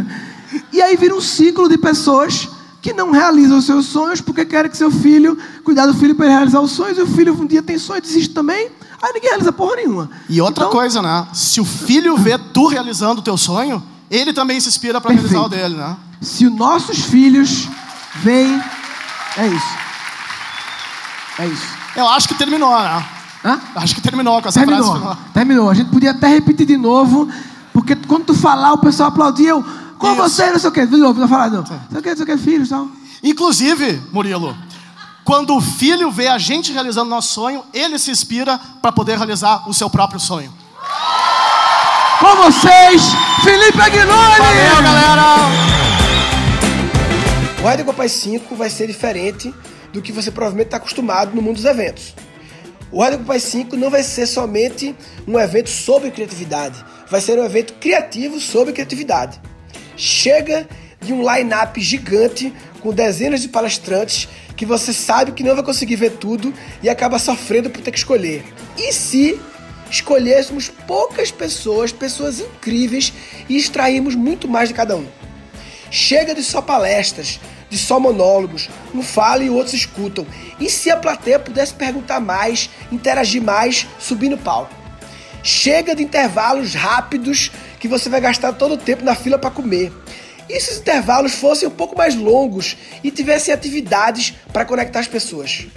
[0.71, 2.49] e aí vira um ciclo de pessoas
[2.81, 6.25] que não realizam os seus sonhos porque querem que seu filho, cuidar do filho para
[6.27, 8.69] ele realizar os sonhos, e o filho um dia tem sonho e desiste também.
[9.01, 10.09] Aí ninguém realiza porra nenhuma.
[10.29, 11.27] E outra Então- coisa, né?
[11.33, 15.41] Se o filho vê tu realizando o teu sonho, ele também se inspira para realizar
[15.41, 15.97] o dele, né?
[16.21, 17.67] Se os nossos filhos
[18.23, 18.61] veem.
[19.37, 19.77] É isso.
[21.39, 21.67] É isso.
[21.95, 23.05] Eu acho que terminou, né?
[23.45, 23.59] Hã?
[23.75, 24.83] Acho que terminou com essa Terminou.
[24.83, 25.17] frase final.
[25.33, 25.69] Terminou.
[25.69, 27.29] A gente podia até repetir de novo,
[27.71, 29.49] porque quando tu falar, o pessoal aplaudia.
[29.51, 29.63] Eu,
[29.97, 30.15] Com Isso.
[30.17, 30.85] você, não sei o quê.
[30.85, 31.59] De novo, não falar, não.
[31.59, 32.87] Não sei o quê, não sei o quê, filhos e tal.
[33.23, 34.55] Inclusive, Murilo,
[35.23, 39.69] quando o filho vê a gente realizando nosso sonho, ele se inspira para poder realizar
[39.69, 40.51] o seu próprio sonho.
[42.19, 43.01] Com vocês,
[43.43, 44.37] Felipe Aguiloni!
[44.37, 45.88] Valeu, galera!
[47.59, 49.53] O Rádio Copai 5 vai ser diferente
[49.91, 52.15] do que você provavelmente está acostumado no mundo dos eventos.
[52.89, 54.95] O Rádio Copai 5 não vai ser somente
[55.27, 56.81] um evento sobre criatividade,
[57.11, 59.41] vai ser um evento criativo sobre criatividade.
[59.97, 60.69] Chega
[61.01, 65.97] de um line-up gigante com dezenas de palestrantes que você sabe que não vai conseguir
[65.97, 68.41] ver tudo e acaba sofrendo por ter que escolher.
[68.77, 69.37] E se
[69.91, 73.11] escolhêssemos poucas pessoas, pessoas incríveis
[73.49, 75.18] e extrairmos muito mais de cada um?
[75.91, 80.25] Chega de só palestras, de só monólogos, um fala e outros escutam.
[80.59, 84.73] E se a plateia pudesse perguntar mais, interagir mais, subir no palco?
[85.41, 89.91] Chega de intervalos rápidos que você vai gastar todo o tempo na fila para comer.
[90.49, 95.07] E se os intervalos fossem um pouco mais longos e tivessem atividades para conectar as
[95.07, 95.67] pessoas?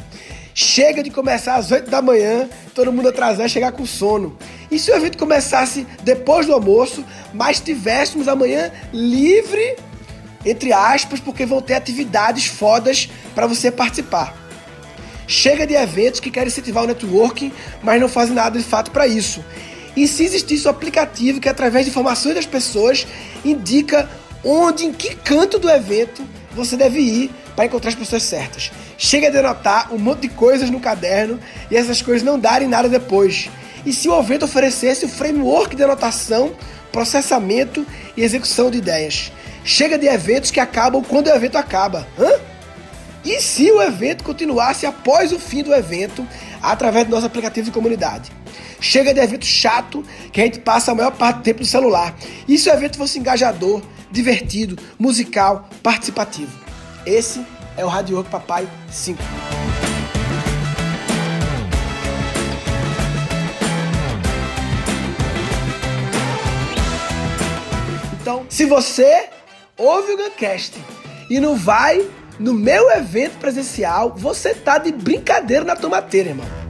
[0.54, 4.36] Chega de começar às 8 da manhã, todo mundo atrasar e chegar com sono.
[4.70, 9.76] E se o evento começasse depois do almoço, mas tivéssemos amanhã livre,
[10.44, 14.36] entre aspas, porque vão ter atividades fodas para você participar.
[15.26, 19.06] Chega de eventos que querem incentivar o networking, mas não fazem nada de fato para
[19.06, 19.44] isso.
[19.96, 23.06] E se existisse um aplicativo que, através de informações das pessoas,
[23.44, 24.08] indica
[24.44, 28.72] onde, em que canto do evento você deve ir para encontrar as pessoas certas.
[28.98, 31.38] Chega de anotar um monte de coisas no caderno
[31.70, 33.50] e essas coisas não darem nada depois.
[33.84, 36.54] E se o evento oferecesse o framework de anotação,
[36.90, 37.86] processamento
[38.16, 39.32] e execução de ideias?
[39.64, 42.06] Chega de eventos que acabam quando o evento acaba.
[42.18, 42.32] Hã?
[43.24, 46.26] E se o evento continuasse após o fim do evento,
[46.60, 48.32] através do nosso aplicativo de comunidade?
[48.80, 52.16] Chega de evento chato que a gente passa a maior parte do tempo no celular.
[52.48, 56.50] E se o evento fosse engajador, divertido, musical, participativo?
[57.06, 57.46] Esse
[57.76, 59.22] é o Radio Rock Papai 5.
[68.20, 69.28] Então, se você
[69.76, 70.78] ouve o Guncast
[71.30, 72.08] e não vai
[72.38, 76.61] no meu evento presencial, você tá de brincadeira na tomateira, irmão.